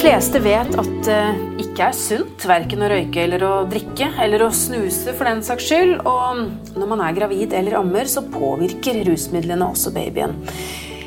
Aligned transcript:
fleste 0.00 0.40
vet 0.40 0.70
at 0.80 0.92
det 1.04 1.22
ikke 1.60 1.90
er 1.90 1.96
sunt 1.96 2.44
verken 2.48 2.84
å 2.84 2.88
røyke 2.88 3.20
eller 3.20 3.42
å 3.44 3.52
drikke, 3.68 4.06
eller 4.24 4.46
å 4.46 4.52
snuse 4.54 5.12
for 5.12 5.28
den 5.28 5.42
saks 5.44 5.66
skyld. 5.68 5.98
Og 6.08 6.78
når 6.78 6.88
man 6.88 7.02
er 7.04 7.16
gravid 7.18 7.52
eller 7.56 7.76
ammer, 7.82 8.08
så 8.08 8.22
påvirker 8.24 9.02
rusmidlene 9.04 9.68
også 9.68 9.92
babyen. 9.92 10.38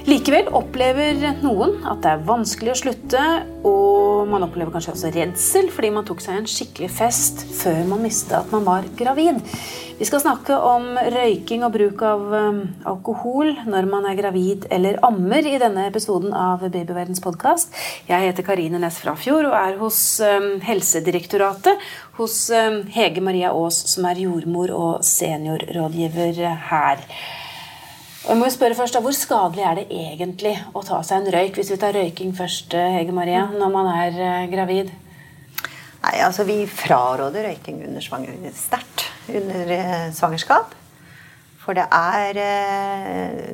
Likevel 0.03 0.49
opplever 0.51 1.21
noen 1.39 1.77
at 1.87 2.01
det 2.03 2.09
er 2.11 2.23
vanskelig 2.27 2.73
å 2.73 2.75
slutte, 2.75 3.21
og 3.63 4.27
man 4.27 4.43
opplever 4.43 4.73
kanskje 4.73 4.91
også 4.91 5.11
redsel 5.15 5.69
fordi 5.71 5.91
man 5.95 6.03
tok 6.07 6.19
seg 6.19 6.41
en 6.41 6.49
skikkelig 6.49 6.89
fest 6.91 7.45
før 7.61 7.85
man 7.87 8.01
mistet 8.03 8.35
at 8.35 8.51
man 8.51 8.65
var 8.67 8.89
gravid. 8.99 9.39
Vi 9.95 10.07
skal 10.09 10.19
snakke 10.19 10.57
om 10.67 10.97
røyking 10.97 11.63
og 11.63 11.71
bruk 11.77 12.03
av 12.03 12.23
um, 12.33 12.57
alkohol 12.89 13.53
når 13.63 13.87
man 13.87 14.07
er 14.09 14.17
gravid 14.17 14.65
eller 14.75 14.99
ammer 15.07 15.47
i 15.47 15.55
denne 15.61 15.85
episoden 15.87 16.33
av 16.35 16.65
Babyverdens 16.65 17.23
podkast. 17.23 17.71
Jeg 18.09 18.27
heter 18.27 18.43
Karine 18.43 18.81
Næss 18.83 18.99
Frafjord 19.05 19.47
og 19.53 19.55
er 19.55 19.77
hos 19.79 20.01
um, 20.19 20.49
Helsedirektoratet 20.67 21.79
hos 22.19 22.41
um, 22.51 22.81
Hege 22.91 23.23
Maria 23.23 23.53
Aas, 23.55 23.79
som 23.93 24.09
er 24.09 24.19
jordmor 24.25 24.75
og 24.75 25.07
seniorrådgiver 25.07 26.43
her. 26.73 27.07
Og 28.23 28.29
jeg 28.31 28.39
må 28.39 28.47
jo 28.47 28.53
spørre 28.55 28.75
først, 28.77 28.95
da, 28.95 29.01
Hvor 29.03 29.15
skadelig 29.15 29.63
er 29.67 29.79
det 29.81 29.87
egentlig 29.91 30.53
å 30.71 30.83
ta 30.85 31.01
seg 31.03 31.19
en 31.19 31.33
røyk, 31.35 31.57
hvis 31.59 31.71
vi 31.73 31.79
tar 31.81 31.95
røyking 31.97 32.31
først, 32.37 32.75
Hege 32.95 33.15
Maria, 33.15 33.49
når 33.51 33.73
man 33.73 33.89
er 33.91 34.19
uh, 34.19 34.45
gravid? 34.51 34.93
Nei, 36.03 36.13
altså 36.23 36.45
Vi 36.47 36.61
fraråder 36.67 37.49
røyking 37.49 37.83
under 37.87 38.03
sterkt 38.55 39.09
under 39.27 39.75
uh, 39.75 40.07
svangerskap. 40.15 40.71
For 41.63 41.75
det 41.75 41.85
er, 41.95 42.35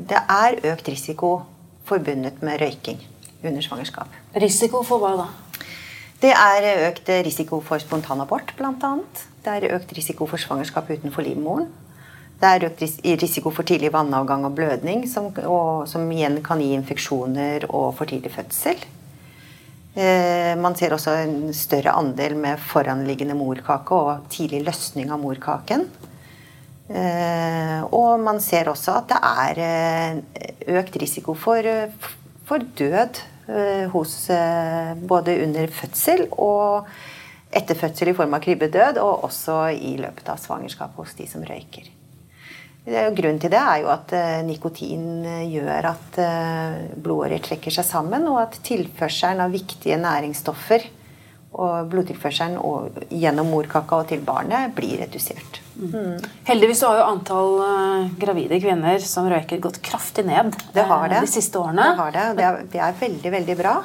det 0.09 0.17
er 0.17 0.55
økt 0.71 0.87
risiko 0.89 1.43
forbundet 1.85 2.41
med 2.41 2.57
røyking 2.61 2.97
under 3.45 3.61
svangerskap. 3.61 4.09
Risiko 4.41 4.81
for 4.85 5.01
hva 5.01 5.11
da? 5.19 5.27
Det 6.19 6.31
er 6.33 6.87
økt 6.89 7.09
risiko 7.25 7.61
for 7.63 7.79
spontanabort, 7.81 8.55
bl.a. 8.57 8.95
Det 9.45 9.53
er 9.53 9.75
økt 9.77 9.93
risiko 9.95 10.25
for 10.27 10.41
svangerskap 10.41 10.89
utenfor 10.89 11.23
livmoren. 11.23 11.69
Det 12.39 12.47
er 12.47 12.69
økt 12.69 12.83
risiko 13.19 13.51
for 13.51 13.67
tidlig 13.67 13.91
vannavgang 13.91 14.45
og 14.47 14.53
blødning, 14.55 15.03
som, 15.11 15.27
og, 15.43 15.89
som 15.91 16.05
igjen 16.11 16.39
kan 16.45 16.61
gi 16.63 16.71
infeksjoner 16.77 17.65
og 17.67 17.91
for 17.97 18.07
tidlig 18.07 18.31
fødsel. 18.31 18.79
Eh, 19.99 20.53
man 20.55 20.77
ser 20.79 20.95
også 20.95 21.17
en 21.25 21.51
større 21.57 21.91
andel 21.99 22.37
med 22.39 22.61
foranliggende 22.63 23.35
morkake 23.35 23.97
og 23.97 24.29
tidlig 24.31 24.63
løsning 24.69 25.11
av 25.11 25.19
morkaken. 25.19 25.83
Eh, 26.87 27.83
og 27.91 28.23
man 28.23 28.39
ser 28.41 28.71
også 28.71 28.95
at 29.01 29.11
det 29.11 29.19
er 29.19 29.61
eh, 29.67 30.79
økt 30.79 30.95
risiko 31.03 31.35
for, 31.35 31.67
for 32.47 32.63
død 32.79 33.19
eh, 33.51 33.85
hos 33.91 34.15
eh, 34.31 34.95
både 34.95 35.41
under 35.43 35.67
fødsel 35.75 36.29
og 36.31 36.87
etter 37.51 37.75
fødsel 37.75 38.13
i 38.13 38.17
form 38.17 38.33
av 38.37 38.45
krybbedød, 38.45 39.03
og 39.03 39.25
også 39.27 39.65
i 39.75 39.97
løpet 39.99 40.29
av 40.29 40.39
svangerskapet 40.39 41.03
hos 41.03 41.17
de 41.17 41.27
som 41.27 41.43
røyker. 41.43 41.98
Grunnen 42.89 43.37
til 43.41 43.51
det 43.53 43.59
er 43.59 43.81
jo 43.83 43.89
at 43.93 44.13
eh, 44.17 44.39
nikotin 44.45 45.25
eh, 45.27 45.49
gjør 45.51 45.87
at 45.91 46.15
eh, 46.23 46.77
blodårer 46.97 47.41
trekker 47.45 47.73
seg 47.73 47.85
sammen, 47.85 48.25
og 48.31 48.39
at 48.41 48.57
tilførselen 48.65 49.43
av 49.43 49.53
viktige 49.53 49.99
næringsstoffer 50.01 50.87
og 51.59 51.89
blodtilførselen 51.89 52.57
gjennom 53.09 53.49
morkaka 53.49 54.01
og 54.01 54.09
til 54.09 54.21
barnet 54.25 54.73
blir 54.77 55.01
redusert. 55.01 55.61
Mm. 55.79 56.17
Heldigvis 56.45 56.83
har 56.85 56.99
jo 56.99 57.05
antall 57.07 57.53
gravide 58.21 58.59
kvinner 58.61 59.01
som 59.01 59.29
røyker, 59.31 59.61
gått 59.63 59.79
kraftig 59.85 60.27
ned 60.27 60.53
det 60.75 60.85
har 60.89 61.07
det. 61.09 61.23
de 61.25 61.31
siste 61.31 61.61
årene. 61.61 61.87
Det 61.89 62.01
har 62.03 62.13
det, 62.15 62.25
og 62.29 62.37
det 62.37 62.47
er, 62.47 62.59
det 62.73 62.83
er 62.85 62.99
veldig, 63.01 63.31
veldig 63.37 63.57
bra. 63.63 63.77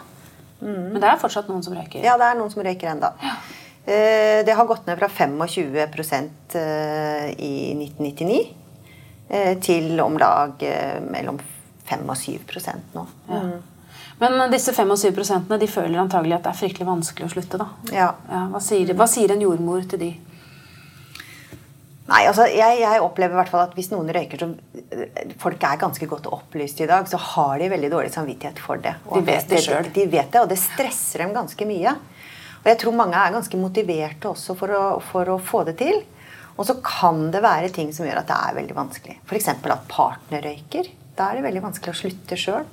Mm. 0.61 0.83
Men 0.93 0.99
det 1.01 1.09
er 1.09 1.23
fortsatt 1.23 1.49
noen 1.49 1.65
som 1.65 1.77
røyker? 1.77 2.05
Ja, 2.05 2.19
det 2.21 2.29
er 2.29 2.37
noen 2.41 2.53
som 2.53 2.65
røyker 2.65 2.93
ennå. 2.95 3.13
Ja. 3.25 3.39
Det 3.85 4.53
har 4.57 4.65
gått 4.65 4.87
ned 4.89 4.97
fra 4.97 5.11
25% 5.13 6.55
i 6.57 7.57
1999 7.77 8.39
Eh, 8.45 8.64
til 9.65 10.01
om 10.05 10.19
lag 10.21 10.61
eh, 10.63 10.99
mellom 11.01 11.39
5 11.89 12.05
og 12.09 12.17
7 12.17 12.35
nå. 12.95 13.07
Ja. 13.29 13.41
Mm. 13.41 13.63
Men 14.21 14.53
disse 14.53 14.73
5 14.73 14.93
og 14.95 15.01
7 15.01 15.59
de 15.59 15.67
føler 15.71 15.99
antagelig 15.99 16.37
at 16.37 16.47
det 16.47 16.53
er 16.53 16.61
fryktelig 16.61 16.87
vanskelig 16.87 17.27
å 17.27 17.33
slutte. 17.33 17.59
da. 17.59 17.67
Ja. 17.93 18.13
Ja, 18.31 18.45
hva, 18.53 18.61
sier, 18.63 18.95
hva, 18.95 19.09
sier, 19.11 19.35
en 19.35 19.43
jordmor 19.43 19.83
til 19.91 20.01
de? 20.01 20.13
Nei, 22.05 22.21
altså, 22.29 22.45
jeg, 22.53 22.79
jeg, 22.83 23.01
opplever 23.01 23.33
i 23.33 23.39
hvert 23.41 23.51
fall 23.51 23.65
at 23.65 23.75
hvis 23.75 23.89
noen 23.89 24.11
røyker 24.13 24.43
som 24.43 24.51
Folk 25.41 25.63
er 25.65 25.79
ganske 25.81 26.07
godt 26.07 26.29
opplyst 26.29 26.83
i 26.85 26.89
dag, 26.89 27.09
så 27.09 27.19
har 27.19 27.57
de 27.59 27.71
veldig 27.73 27.89
dårlig 27.91 28.13
samvittighet 28.15 28.61
for 28.63 28.79
det. 28.83 28.93
De 29.09 29.23
vet 29.25 29.49
det 29.51 29.63
sjøl. 29.65 29.89
De 29.95 30.05
vet 30.13 30.29
det, 30.31 30.43
og 30.43 30.51
det 30.53 30.61
stresser 30.61 31.25
dem 31.25 31.33
ganske 31.35 31.67
mye. 31.67 31.97
Og 32.61 32.69
jeg 32.71 32.79
tror 32.81 32.95
mange 32.97 33.19
er 33.19 33.35
ganske 33.35 33.59
motiverte 33.59 34.31
også 34.31 34.55
for 34.57 34.73
å, 34.77 34.85
for 35.05 35.33
å 35.33 35.41
få 35.43 35.65
det 35.67 35.75
til. 35.81 36.05
Og 36.55 36.67
så 36.69 36.77
kan 36.87 37.29
det 37.35 37.43
være 37.43 37.73
ting 37.75 37.91
som 37.95 38.07
gjør 38.07 38.21
at 38.21 38.31
det 38.31 38.37
er 38.37 38.59
veldig 38.61 38.77
vanskelig. 38.77 39.17
F.eks. 39.27 39.51
at 39.51 39.89
partner 39.91 40.45
røyker. 40.45 40.91
Da 41.19 41.29
er 41.29 41.39
det 41.39 41.49
veldig 41.49 41.65
vanskelig 41.65 41.95
å 41.95 41.99
slutte 41.99 42.39
sjøl. 42.39 42.69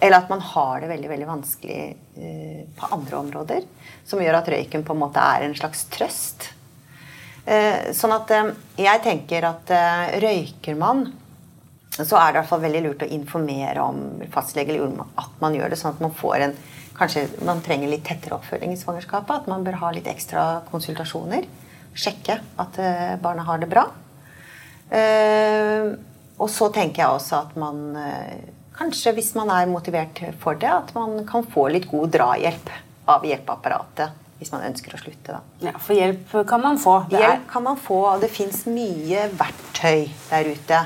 Eller 0.00 0.16
at 0.18 0.30
man 0.32 0.40
har 0.42 0.80
det 0.80 0.90
veldig 0.90 1.10
veldig 1.10 1.28
vanskelig 1.28 1.82
uh, 2.16 2.62
på 2.78 2.90
andre 2.96 3.20
områder. 3.20 3.68
Som 4.08 4.24
gjør 4.24 4.40
at 4.40 4.48
røyken 4.54 4.86
på 4.86 4.96
en 4.96 5.02
måte 5.04 5.22
er 5.22 5.44
en 5.44 5.56
slags 5.58 5.84
trøst. 5.92 6.50
Uh, 7.44 7.92
sånn 7.96 8.16
at 8.16 8.32
uh, 8.32 8.52
jeg 8.80 9.04
tenker 9.04 9.48
at 9.50 9.76
røyker 10.24 10.80
man, 10.80 11.10
så 12.00 12.16
er 12.16 12.30
det 12.30 12.38
i 12.38 12.40
hvert 12.40 12.48
fall 12.48 12.64
veldig 12.64 12.84
lurt 12.86 13.04
å 13.04 13.12
informere 13.12 13.84
om 13.84 14.02
fastlege 14.32 14.72
eller 14.72 15.04
at 15.20 15.40
man 15.44 15.56
gjør 15.58 15.74
det. 15.74 15.80
Sånn 15.80 15.96
at 15.96 16.04
man 16.04 16.16
får 16.16 16.48
en 16.48 16.60
Kanskje 17.00 17.22
man 17.48 17.62
trenger 17.64 17.88
litt 17.88 18.02
tettere 18.04 18.36
oppfølging 18.36 18.74
i 18.74 18.76
svangerskapet. 18.76 19.30
At 19.32 19.46
man 19.48 19.62
bør 19.64 19.78
ha 19.80 19.92
litt 19.96 20.08
ekstra 20.10 20.42
konsultasjoner 20.68 21.46
sjekke 21.94 22.38
at 22.60 22.78
barna 23.22 23.42
har 23.48 23.60
det 23.62 23.68
bra. 23.70 23.88
Eh, 24.90 25.90
og 26.40 26.48
så 26.50 26.70
tenker 26.74 27.04
jeg 27.04 27.18
også 27.18 27.42
at 27.44 27.58
man 27.60 27.82
eh, 28.00 28.38
kanskje, 28.76 29.14
hvis 29.16 29.34
man 29.38 29.52
er 29.54 29.70
motivert 29.70 30.22
for 30.42 30.58
det, 30.58 30.70
at 30.70 30.94
man 30.96 31.22
kan 31.28 31.46
få 31.46 31.68
litt 31.70 31.86
god 31.90 32.10
drahjelp 32.16 32.72
av 33.10 33.26
hjelpeapparatet 33.26 34.16
hvis 34.40 34.54
man 34.54 34.64
ønsker 34.70 34.94
å 34.96 34.98
slutte. 35.02 35.34
Da. 35.36 35.40
Ja, 35.66 35.74
For 35.76 35.92
hjelp 35.92 36.32
kan 36.48 36.62
man 36.64 36.78
få? 36.80 37.02
Det 37.10 37.20
hjelp 37.20 37.44
kan 37.50 37.66
man 37.66 37.76
få, 37.76 37.98
og 38.14 38.22
det 38.24 38.30
fins 38.32 38.62
mye 38.72 39.26
verktøy 39.36 40.08
der 40.30 40.48
ute. 40.48 40.78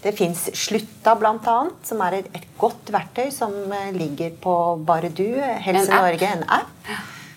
Det 0.00 0.12
fins 0.16 0.46
Slutta, 0.54 1.16
bl.a., 1.18 1.56
som 1.84 2.00
er 2.06 2.20
et, 2.22 2.48
godt 2.56 2.88
verktøy 2.94 3.26
som 3.34 3.52
ligger 3.92 4.32
på 4.40 4.54
Bare 4.86 5.10
du, 5.12 5.26
Helse 5.64 5.90
Norge, 5.92 6.30
en 6.30 6.44
app 6.56 6.88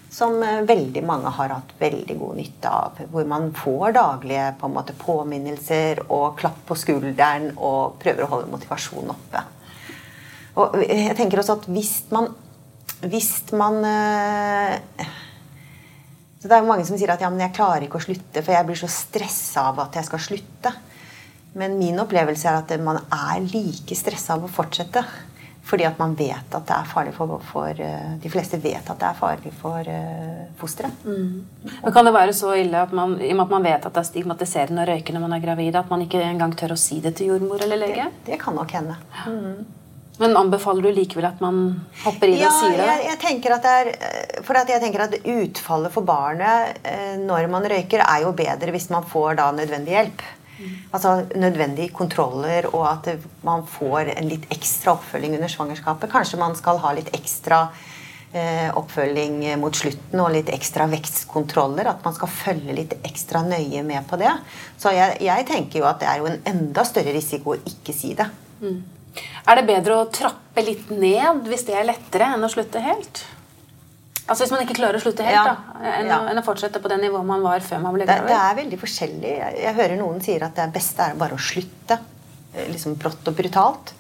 som 0.10 0.42
eh, 0.44 0.62
veldig 0.68 1.04
mange 1.06 1.32
har 1.38 1.54
hatt 1.54 1.76
veldig 1.80 2.18
god 2.20 2.40
nytte 2.40 2.74
av. 2.74 3.00
Hvor 3.12 3.30
man 3.30 3.52
får 3.56 3.96
daglige 3.98 4.50
på 4.60 4.72
måte, 4.74 4.98
påminnelser 4.98 6.04
og 6.08 6.36
klapp 6.40 6.64
på 6.68 6.78
skulderen 6.80 7.52
og 7.56 8.00
prøver 8.02 8.26
å 8.26 8.32
holde 8.34 8.52
motivasjonen 8.52 9.14
oppe. 9.14 9.46
Og 10.60 10.80
jeg 10.84 11.16
tenker 11.16 11.40
også 11.42 11.60
at 11.62 11.72
hvis 11.72 11.96
man 12.12 12.34
Hvis 13.00 13.54
man 13.56 13.78
øh, 13.86 15.06
så 16.42 16.48
Det 16.48 16.56
er 16.56 16.66
mange 16.68 16.84
som 16.88 16.98
sier 16.98 17.12
at 17.14 17.22
ja, 17.22 17.30
men 17.30 17.40
jeg 17.40 17.56
klarer 17.56 17.84
ikke 17.86 18.00
å 18.00 18.04
slutte, 18.04 18.42
for 18.42 18.52
jeg 18.52 18.66
blir 18.68 18.80
så 18.80 18.88
stressa 18.92 19.70
av 19.70 19.80
at 19.84 19.96
jeg 19.96 20.08
skal 20.08 20.22
slutte. 20.24 20.72
Men 21.60 21.78
min 21.80 22.00
opplevelse 22.00 22.48
er 22.48 22.60
at 22.62 22.72
man 22.84 23.02
er 23.12 23.44
like 23.44 23.96
stressa 23.96 24.38
av 24.38 24.46
å 24.48 24.52
fortsette. 24.52 25.04
Fordi 25.70 25.86
at 25.86 26.00
man 26.02 26.16
vet 26.18 26.56
at 26.58 26.66
det 26.66 26.76
er 26.76 26.88
farlig 26.90 27.14
for, 27.14 27.36
for 27.52 27.82
eh, 27.86 28.14
De 28.22 28.32
fleste 28.34 28.58
vet 28.62 28.88
at 28.90 29.00
det 29.00 29.10
er 29.10 29.18
farlig 29.18 29.52
for 29.60 29.86
uh, 29.86 30.46
fosteret. 30.58 31.04
Mm. 31.06 31.74
Men 31.84 31.94
Kan 31.94 32.08
det 32.08 32.14
være 32.16 32.34
så 32.34 32.56
ille 32.58 32.86
at 32.88 32.94
man, 32.96 33.18
i 33.22 33.30
og 33.34 33.38
med 33.38 33.46
at 33.46 33.54
man 33.54 33.68
vet 33.68 33.86
at 33.86 33.94
det 33.94 34.02
er 34.02 34.08
stigmatiserende 34.08 34.86
å 34.86 34.90
røyke 34.90 35.14
når 35.14 35.26
man 35.28 35.36
er 35.38 35.44
gravid, 35.44 35.78
at 35.78 35.92
man 35.92 36.06
ikke 36.06 36.24
engang 36.26 36.56
tør 36.58 36.74
å 36.74 36.80
si 36.80 36.98
det 37.04 37.14
til 37.20 37.36
jordmor 37.36 37.62
eller 37.66 37.84
lege? 37.84 38.08
Det, 38.10 38.32
det 38.32 38.40
kan 38.42 38.58
nok 38.58 38.74
hende. 38.80 38.98
Mm. 39.28 39.60
Men 40.20 40.36
anbefaler 40.36 40.84
du 40.84 40.92
likevel 40.98 41.30
at 41.30 41.38
man 41.44 41.62
hopper 42.02 42.28
i 42.28 42.34
det 42.36 42.42
ja, 42.42 42.50
og 42.50 42.58
sier 42.64 42.76
det? 42.76 42.88
Jeg, 42.90 43.06
jeg 43.12 43.20
tenker 43.22 43.56
at 43.56 43.68
det 43.68 43.76
er, 43.84 43.92
eh, 44.10 44.42
for 44.48 44.58
jeg 44.60 44.82
tenker 44.82 45.06
at 45.06 45.16
utfallet 45.22 45.94
for 45.94 46.08
barnet 46.08 46.90
når 47.22 47.48
man 47.54 47.70
røyker, 47.72 48.04
er 48.04 48.26
jo 48.26 48.34
bedre 48.36 48.74
hvis 48.74 48.90
man 48.92 49.06
får 49.08 49.38
da 49.40 49.52
nødvendig 49.56 49.96
hjelp. 49.96 50.26
Altså 50.92 51.14
nødvendige 51.40 51.94
kontroller, 51.96 52.68
og 52.74 52.86
at 52.90 53.10
man 53.48 53.66
får 53.68 54.14
en 54.18 54.30
litt 54.30 54.50
ekstra 54.54 54.96
oppfølging 54.98 55.38
under 55.38 55.52
svangerskapet. 55.52 56.12
Kanskje 56.12 56.42
man 56.42 56.58
skal 56.58 56.82
ha 56.84 56.92
litt 56.98 57.12
ekstra 57.16 57.62
eh, 58.34 58.68
oppfølging 58.78 59.42
mot 59.62 59.76
slutten 59.76 60.22
og 60.24 60.34
litt 60.36 60.52
ekstra 60.54 60.90
vekstkontroller. 60.92 61.90
At 61.94 62.06
man 62.06 62.18
skal 62.18 62.34
følge 62.34 62.76
litt 62.82 62.96
ekstra 63.04 63.44
nøye 63.48 63.84
med 63.88 64.08
på 64.10 64.20
det. 64.22 64.36
Så 64.78 64.94
jeg, 64.96 65.20
jeg 65.26 65.50
tenker 65.50 65.84
jo 65.84 65.90
at 65.90 66.04
det 66.04 66.12
er 66.12 66.22
jo 66.22 66.30
en 66.32 66.40
enda 66.54 66.86
større 66.88 67.16
risiko 67.16 67.56
å 67.56 67.62
ikke 67.64 67.96
si 67.96 68.16
det. 68.20 68.30
Mm. 68.60 68.80
Er 69.50 69.58
det 69.58 69.68
bedre 69.70 69.98
å 69.98 70.08
trappe 70.14 70.64
litt 70.64 70.92
ned 70.94 71.48
hvis 71.50 71.66
det 71.68 71.78
er 71.80 71.88
lettere 71.88 72.34
enn 72.36 72.46
å 72.46 72.52
slutte 72.52 72.82
helt? 72.84 73.24
Altså 74.30 74.46
Hvis 74.46 74.54
man 74.54 74.62
ikke 74.62 74.78
klarer 74.78 75.00
å 75.00 75.02
slutte 75.02 75.26
helt, 75.26 75.34
ja. 75.34 75.56
da, 75.58 75.84
enn, 75.90 76.10
ja. 76.12 76.20
å, 76.22 76.30
enn, 76.30 76.40
å, 76.42 76.46
fortsette 76.46 76.82
på 76.84 76.92
det 76.92 77.00
nivået 77.02 77.26
man 77.26 77.42
var 77.42 77.64
før 77.66 77.82
man 77.82 77.96
ble 77.96 78.06
gravid? 78.06 78.28
Det, 78.28 78.36
det, 78.36 78.42
er 78.46 78.58
veldig 78.60 78.80
forskjellig. 78.82 79.32
Jeg, 79.58 79.76
hører 79.80 79.98
noen 79.98 80.22
sier 80.24 80.46
at 80.46 80.60
det 80.60 80.68
beste 80.76 81.08
er 81.08 81.18
bare 81.18 81.38
å 81.38 81.42
slutte. 81.42 81.98
Eh, 82.54 82.70
liksom 82.70 82.98
brått 83.02 83.32
og 83.32 83.40
brutalt. 83.40 83.96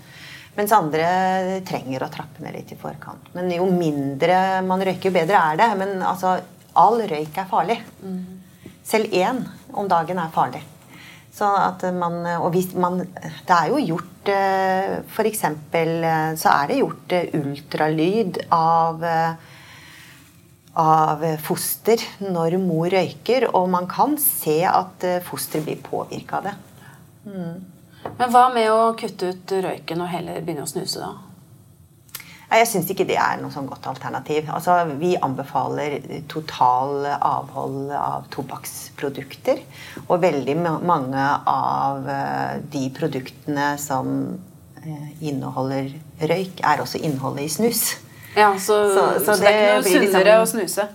Mens 0.57 0.73
andre 0.75 1.59
trenger 1.65 2.05
å 2.05 2.11
trappe 2.13 2.43
ned 2.43 2.57
litt 2.57 2.73
i 2.75 2.77
forkant. 2.77 3.31
Men 3.33 3.49
jo 3.55 3.65
mindre 3.73 4.59
man 4.65 4.83
røyker, 4.85 5.09
jo 5.09 5.17
bedre 5.17 5.41
er 5.51 5.61
det. 5.61 5.69
Men 5.81 5.97
altså, 6.05 6.35
all 6.77 7.01
røyk 7.09 7.37
er 7.41 7.49
farlig. 7.49 7.79
Selv 8.85 9.13
én 9.15 9.41
om 9.77 9.89
dagen 9.89 10.21
er 10.21 10.33
farlig. 10.35 10.61
Så 11.33 11.47
at 11.47 11.85
man, 11.95 12.21
og 12.41 12.49
hvis 12.53 12.73
man, 12.77 12.99
det 12.99 13.55
er 13.55 13.69
jo 13.71 13.79
gjort 13.93 14.29
F.eks. 14.29 15.45
så 16.41 16.51
er 16.51 16.67
det 16.69 16.81
gjort 16.81 17.13
ultralyd 17.37 18.41
av 18.53 19.05
av 20.77 21.23
foster 21.43 22.01
når 22.21 22.59
mor 22.61 22.91
røyker, 22.93 23.49
og 23.53 23.69
man 23.73 23.87
kan 23.89 24.17
se 24.21 24.61
at 24.69 25.05
fosteret 25.27 25.65
blir 25.65 25.81
påvirka 25.83 26.39
av 26.39 26.49
det. 26.49 26.55
Mm. 27.29 27.55
Men 28.19 28.31
hva 28.31 28.45
med 28.53 28.69
å 28.71 28.93
kutte 28.99 29.33
ut 29.33 29.57
røyken 29.65 30.03
og 30.03 30.11
heller 30.11 30.43
begynne 30.43 30.67
å 30.67 30.69
snuse, 30.69 31.01
da? 31.01 31.29
Jeg 32.49 32.65
syns 32.65 32.87
ikke 32.89 33.05
det 33.05 33.17
er 33.21 33.37
noe 33.37 33.53
sånn 33.53 33.67
godt 33.69 33.85
alternativ. 33.91 34.47
Altså, 34.49 34.79
vi 34.97 35.11
anbefaler 35.21 35.99
total 36.31 37.05
avhold 37.13 37.91
av 37.93 38.25
tobakksprodukter. 38.33 39.61
Og 40.07 40.23
veldig 40.23 40.55
mange 40.57 41.25
av 41.51 42.09
eh, 42.09 42.55
de 42.73 42.87
produktene 42.95 43.75
som 43.77 44.09
eh, 44.81 45.09
inneholder 45.29 45.93
røyk, 46.31 46.63
er 46.65 46.81
også 46.81 47.03
innholdet 47.05 47.45
i 47.45 47.53
snus. 47.59 47.83
Ja, 48.35 48.53
Så, 48.59 48.77
så, 48.93 49.05
så, 49.19 49.35
så 49.35 49.37
det, 49.41 49.49
det, 49.49 49.53
er 49.53 49.79
ikke 49.79 50.01
noe 50.01 50.09
sunnere 50.09 50.39
liksom, 50.39 50.41
å 50.41 50.51
snuse? 50.53 50.89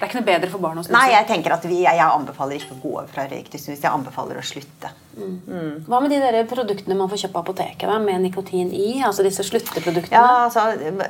Det 0.00 0.06
er 0.06 0.08
ikke 0.14 0.20
noe 0.22 0.28
bedre 0.30 0.48
for 0.48 0.64
barn 0.64 0.78
å 0.80 0.82
snuse? 0.82 0.96
Nei, 0.96 1.10
jeg 1.12 1.26
tenker 1.28 1.52
at 1.52 1.64
vi, 1.68 1.82
jeg 1.84 2.00
anbefaler 2.00 2.56
ikke 2.56 2.72
å 2.72 2.78
gå 2.80 2.92
over 2.94 3.08
fra 3.12 3.26
røyk 3.28 3.50
til 3.52 3.60
snus. 3.60 3.82
Jeg 3.82 3.92
anbefaler 3.92 4.38
å 4.40 4.44
slutte. 4.48 4.88
Mm. 5.12 5.34
Mm. 5.44 5.74
Hva 5.84 5.98
med 6.00 6.14
de 6.14 6.20
der 6.22 6.38
produktene 6.48 6.96
man 6.96 7.10
får 7.12 7.26
kjøpe 7.26 7.34
på 7.34 7.42
apoteket 7.42 7.84
da, 7.84 7.98
med 8.00 8.24
nikotin 8.24 8.70
i? 8.72 8.94
Altså 9.04 9.26
disse 9.26 9.44
slutteproduktene? 9.44 10.16
Ja, 10.16 10.46
altså, 10.46 10.64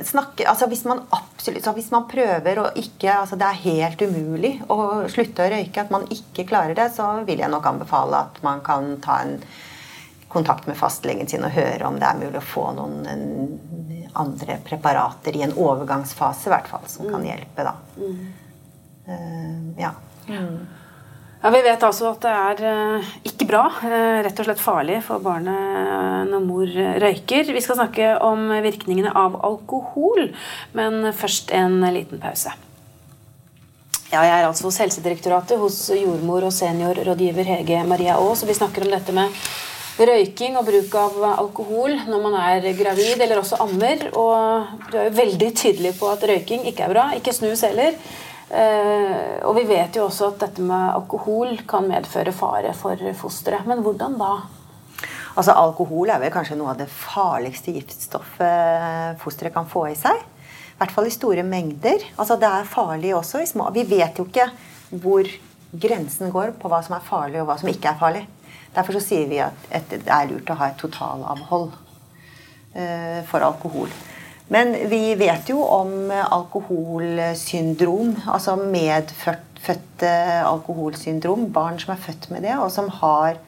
snakke, 0.09 0.49
altså 0.51 0.67
hvis, 0.73 0.83
man 0.91 1.05
absolutt, 1.15 1.63
så 1.63 1.77
hvis 1.79 1.93
man 1.95 2.09
prøver 2.11 2.65
å 2.65 2.67
ikke 2.83 3.15
altså 3.21 3.39
Det 3.39 3.47
er 3.47 3.63
helt 3.69 4.03
umulig 4.03 4.57
å 4.67 4.81
slutte 5.13 5.47
å 5.47 5.55
røyke, 5.55 5.87
at 5.87 5.95
man 5.95 6.11
ikke 6.11 6.49
klarer 6.51 6.75
det, 6.75 6.91
så 6.99 7.13
vil 7.29 7.45
jeg 7.45 7.55
nok 7.55 7.71
anbefale 7.71 8.25
at 8.27 8.43
man 8.43 8.59
kan 8.67 8.97
ta 9.07 9.23
en 9.23 9.39
kontakt 10.31 10.67
med 10.71 10.79
fastlegen 10.79 11.29
sin 11.29 11.45
og 11.47 11.55
høre 11.55 11.87
om 11.89 11.99
det 11.99 12.07
er 12.07 12.19
mulig 12.21 12.39
å 12.39 12.47
få 12.53 12.69
noen 12.77 13.07
andre 14.19 14.59
preparater 14.65 15.37
i 15.37 15.43
en 15.47 15.55
overgangsfase, 15.55 16.49
i 16.49 16.53
hvert 16.55 16.69
fall, 16.71 16.87
som 16.91 17.07
mm. 17.07 17.15
kan 17.15 17.27
hjelpe. 17.27 17.67
da. 17.67 17.75
Mm. 17.99 18.21
Uh, 19.11 19.81
ja. 19.81 19.91
Mm. 20.29 20.61
Ja, 21.43 21.51
Vi 21.51 21.63
vet 21.65 21.83
altså 21.87 22.11
at 22.11 22.21
det 22.21 22.33
er 22.37 22.65
eh, 22.69 23.13
ikke 23.31 23.47
bra, 23.49 23.63
eh, 23.89 24.19
rett 24.27 24.41
og 24.43 24.45
slett 24.45 24.61
farlig 24.61 24.99
for 25.07 25.23
barnet 25.25 26.29
når 26.29 26.43
mor 26.45 26.75
røyker. 27.01 27.49
Vi 27.57 27.63
skal 27.65 27.79
snakke 27.79 28.11
om 28.21 28.51
virkningene 28.61 29.15
av 29.17 29.39
alkohol, 29.49 30.35
men 30.77 31.07
først 31.17 31.55
en 31.57 31.81
liten 31.97 32.21
pause. 32.21 32.53
Ja, 34.11 34.21
jeg 34.27 34.35
er 34.37 34.51
altså 34.51 34.67
hos 34.67 34.81
Helsedirektoratet 34.83 35.61
hos 35.63 35.81
jordmor 35.95 36.45
og 36.45 36.53
seniorrådgiver 36.53 37.47
Hege 37.55 37.85
Maria 37.89 38.19
Aas. 38.19 38.43
Og 38.43 38.51
vi 38.51 38.59
snakker 38.59 38.85
om 38.85 38.93
dette 38.93 39.15
med 39.15 39.41
røyking 40.09 40.57
og 40.59 40.67
bruk 40.69 40.95
av 40.99 41.21
alkohol 41.31 41.97
når 42.09 42.23
man 42.25 42.37
er 42.41 42.67
gravid 42.79 43.21
eller 43.21 43.41
også 43.41 43.61
ammer. 43.65 44.07
Og 44.19 44.89
du 44.91 44.99
er 44.99 45.09
jo 45.09 45.19
veldig 45.19 45.51
tydelig 45.57 45.95
på 45.99 46.11
at 46.13 46.25
røyking 46.31 46.67
ikke 46.71 46.87
er 46.87 46.95
bra. 46.95 47.07
Ikke 47.19 47.35
snus 47.37 47.65
heller. 47.67 47.99
Eh, 48.51 49.37
og 49.47 49.55
vi 49.61 49.67
vet 49.69 49.95
jo 49.95 50.09
også 50.09 50.33
at 50.33 50.41
dette 50.47 50.65
med 50.67 50.95
alkohol 50.97 51.61
kan 51.71 51.87
medføre 51.87 52.35
fare 52.35 52.73
for 52.75 52.99
fosteret. 53.19 53.69
Men 53.69 53.85
hvordan 53.87 54.17
da? 54.19 54.33
Altså 55.39 55.55
Alkohol 55.55 56.11
er 56.11 56.19
vel 56.19 56.33
kanskje 56.35 56.57
noe 56.59 56.73
av 56.73 56.81
det 56.81 56.89
farligste 56.91 57.73
giftstoffet 57.77 59.21
fosteret 59.23 59.55
kan 59.55 59.69
få 59.71 59.87
i 59.93 59.95
seg. 59.99 60.19
I 60.19 60.81
hvert 60.81 60.95
fall 60.97 61.07
i 61.07 61.15
store 61.15 61.45
mengder. 61.47 62.03
Altså 62.17 62.37
Det 62.41 62.51
er 62.51 62.67
farlig 62.69 63.15
også 63.15 63.45
i 63.45 63.47
små 63.47 63.69
Vi 63.77 63.87
vet 63.87 64.19
jo 64.19 64.27
ikke 64.27 64.49
hvor 64.91 65.29
grensen 65.71 66.33
går 66.35 66.57
på 66.59 66.69
hva 66.69 66.81
som 66.83 66.97
er 66.97 67.07
farlig 67.07 67.39
og 67.43 67.47
hva 67.47 67.59
som 67.61 67.71
ikke 67.71 67.93
er 67.93 68.01
farlig. 68.01 68.25
Derfor 68.75 68.99
så 68.99 69.03
sier 69.03 69.27
vi 69.31 69.41
at 69.43 69.91
det 69.91 70.05
er 70.07 70.31
lurt 70.31 70.51
å 70.53 70.59
ha 70.61 70.71
et 70.71 70.81
totalavhold 70.81 71.73
eh, 72.75 73.21
for 73.29 73.43
alkohol. 73.43 73.91
Men 74.51 74.73
vi 74.91 75.15
vet 75.15 75.51
jo 75.51 75.63
om 75.63 76.11
alkoholsyndrom, 76.11 78.17
altså 78.27 78.57
medfødte 78.59 80.11
alkoholsyndrom. 80.47 81.49
Barn 81.55 81.79
som 81.83 81.95
er 81.95 82.03
født 82.03 82.31
med 82.35 82.47
det, 82.47 82.57
og 82.59 82.71
som 82.75 82.91
har 83.03 83.39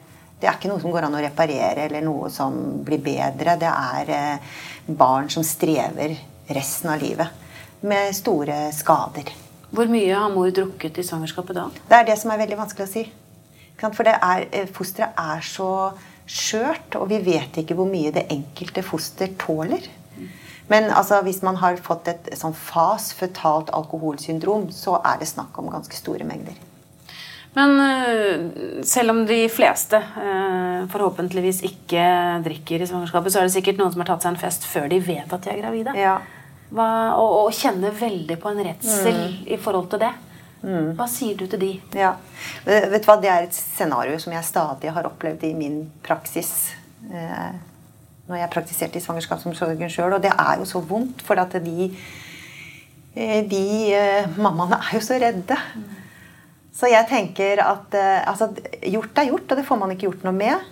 Det 0.43 0.49
er 0.49 0.57
ikke 0.57 0.67
noe 0.67 0.81
som 0.83 0.91
går 0.91 1.05
an 1.07 1.13
å 1.15 1.21
reparere, 1.23 1.85
eller 1.85 2.01
noe 2.03 2.27
som 2.27 2.55
blir 2.83 2.99
bedre. 2.99 3.53
Det 3.55 3.69
er 3.69 4.09
eh, 4.11 4.57
barn 4.91 5.29
som 5.31 5.43
strever 5.47 6.17
resten 6.51 6.91
av 6.91 6.99
livet 6.99 7.79
med 7.87 8.11
store 8.15 8.57
skader. 8.75 9.31
Hvor 9.71 9.87
mye 9.87 10.11
har 10.11 10.33
mor 10.33 10.51
drukket 10.51 10.99
i 10.99 11.05
svangerskapet 11.07 11.55
da? 11.55 11.69
Det 11.87 11.95
er 11.95 12.09
det 12.11 12.17
som 12.19 12.33
er 12.33 12.43
veldig 12.43 12.59
vanskelig 12.59 12.89
å 12.89 12.91
si. 12.91 13.05
For 13.81 14.07
er, 14.07 14.47
eh, 14.51 14.67
fosteret 14.71 15.17
er 15.19 15.41
så 15.43 15.91
skjørt, 16.29 16.95
og 16.95 17.09
vi 17.09 17.19
vet 17.23 17.57
ikke 17.59 17.75
hvor 17.75 17.89
mye 17.89 18.13
det 18.15 18.29
enkelte 18.31 18.83
foster 18.85 19.33
tåler. 19.39 19.89
Men 20.71 20.91
altså, 20.91 21.21
hvis 21.25 21.41
man 21.43 21.57
har 21.59 21.79
fått 21.83 22.07
et 22.07 22.29
sånn 22.39 22.55
fas 22.55 23.11
føtalt 23.17 23.73
alkoholsyndrom, 23.75 24.69
så 24.71 24.95
er 25.03 25.19
det 25.19 25.27
snakk 25.33 25.57
om 25.59 25.71
ganske 25.73 25.97
store 25.97 26.27
mengder. 26.27 26.55
Men 27.53 27.75
uh, 27.77 28.83
selv 28.87 29.13
om 29.13 29.19
de 29.29 29.43
fleste 29.53 29.99
uh, 29.99 30.87
forhåpentligvis 30.89 31.61
ikke 31.67 32.05
drikker 32.47 32.81
i 32.81 32.87
svangerskapet, 32.89 33.33
så 33.33 33.41
er 33.41 33.49
det 33.49 33.55
sikkert 33.57 33.81
noen 33.81 33.93
som 33.93 34.01
har 34.01 34.09
tatt 34.09 34.25
seg 34.25 34.33
en 34.33 34.41
fest 34.41 34.65
før 34.65 34.87
de 34.89 34.97
vet 35.03 35.35
at 35.35 35.43
de 35.43 35.51
er 35.51 35.59
gravide. 35.61 35.93
Ja. 35.99 36.15
Hva, 36.73 36.87
og, 37.21 37.35
og, 37.43 37.49
kjenner 37.53 37.93
veldig 37.93 38.39
på 38.41 38.49
en 38.49 38.63
redsel 38.65 39.19
mm. 39.19 39.35
i 39.53 39.59
forhold 39.61 39.91
til 39.91 40.01
det. 40.07 40.13
Mm. 40.63 40.93
Hva 40.95 41.09
sier 41.11 41.35
du 41.37 41.43
til 41.51 41.59
de? 41.59 41.73
Ja, 41.99 42.15
vet 42.65 43.03
du 43.03 43.09
hva, 43.09 43.19
Det 43.19 43.29
er 43.29 43.45
et 43.45 43.57
scenario 43.57 44.15
som 44.19 44.33
jeg 44.33 44.47
stadig 44.47 44.93
har 44.95 45.09
opplevd 45.11 45.43
i 45.43 45.53
min 45.57 45.83
praksis. 46.05 46.71
Eh, 47.11 47.53
når 48.29 48.39
jeg 48.39 48.51
praktiserte 48.53 48.99
i 48.99 49.03
svangerskapsomsorgen 49.03 49.91
sjøl. 49.91 50.15
Og 50.15 50.23
det 50.23 50.31
er 50.31 50.59
jo 50.61 50.67
så 50.67 50.81
vondt, 50.83 51.23
for 51.25 51.39
at 51.41 51.55
de, 51.63 51.89
eh, 53.15 53.41
de 53.49 53.65
eh, 53.95 54.37
mammaene 54.37 54.79
er 54.79 54.97
jo 54.97 55.03
så 55.03 55.19
redde. 55.21 55.57
Så 56.73 56.89
jeg 56.89 57.05
tenker 57.09 57.61
at 57.61 57.97
eh, 57.99 58.21
altså, 58.29 58.49
gjort 58.81 59.19
er 59.19 59.29
gjort, 59.29 59.49
og 59.51 59.59
det 59.59 59.67
får 59.67 59.81
man 59.81 59.93
ikke 59.93 60.07
gjort 60.09 60.29
noe 60.29 60.37
med. 60.37 60.69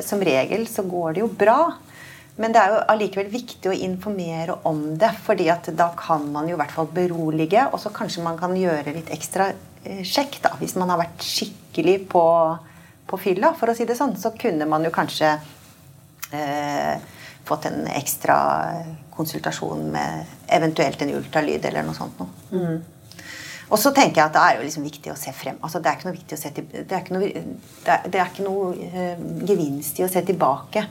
Som 0.00 0.22
regel 0.24 0.62
så 0.64 0.80
går 0.88 1.18
det 1.18 1.20
jo 1.20 1.26
bra. 1.28 1.58
Men 2.38 2.54
det 2.54 2.60
er 2.62 2.72
jo 2.72 2.82
allikevel 2.92 3.30
viktig 3.32 3.70
å 3.70 3.74
informere 3.74 4.60
om 4.70 4.82
det. 4.98 5.10
fordi 5.24 5.48
at 5.50 5.70
da 5.74 5.90
kan 5.98 6.26
man 6.32 6.48
jo 6.48 6.54
i 6.54 6.60
hvert 6.60 6.74
fall 6.74 6.86
berolige, 6.94 7.66
og 7.72 7.80
så 7.82 7.90
kanskje 7.94 8.22
man 8.22 8.38
kan 8.38 8.54
gjøre 8.56 8.94
litt 8.94 9.10
ekstra 9.10 9.50
sjekk. 10.04 10.40
da, 10.42 10.54
Hvis 10.58 10.76
man 10.76 10.90
har 10.90 11.00
vært 11.02 11.22
skikkelig 11.22 12.08
på, 12.08 12.24
på 13.06 13.18
fylla, 13.18 13.54
for 13.58 13.70
å 13.70 13.74
si 13.76 13.86
det 13.88 13.96
sånn, 13.98 14.16
så 14.16 14.34
kunne 14.38 14.66
man 14.70 14.84
jo 14.86 14.94
kanskje 14.94 15.32
eh, 16.32 16.94
fått 17.48 17.66
en 17.70 17.86
ekstra 17.90 18.38
konsultasjon 19.10 19.90
med 19.90 20.38
eventuelt 20.46 21.02
en 21.02 21.16
ultralyd 21.18 21.64
eller 21.64 21.86
noe 21.86 21.96
sånt 21.96 22.20
noe. 22.20 22.30
Mm. 22.52 22.78
Og 23.68 23.80
så 23.80 23.90
tenker 23.92 24.22
jeg 24.22 24.30
at 24.30 24.36
det 24.36 24.42
er 24.42 24.56
jo 24.56 24.64
liksom 24.64 24.84
viktig 24.86 25.10
å 25.12 25.18
se 25.18 25.32
frem. 25.36 25.58
Altså, 25.60 25.80
det 25.82 25.90
er 25.90 25.98
ikke 25.98 26.08
noe, 26.08 26.16
viktig 26.16 26.36
å 26.38 26.40
se 26.40 26.52
til, 26.56 26.68
det 26.72 26.94
er 26.94 27.02
ikke 27.02 27.16
noe, 27.16 27.28
det 27.84 27.94
er, 27.94 28.06
det 28.08 28.20
er 28.22 28.30
ikke 28.30 28.46
noe 28.46 28.70
eh, 28.88 29.24
gevinst 29.48 30.00
i 30.00 30.06
å 30.06 30.12
se 30.12 30.22
tilbake. 30.24 30.84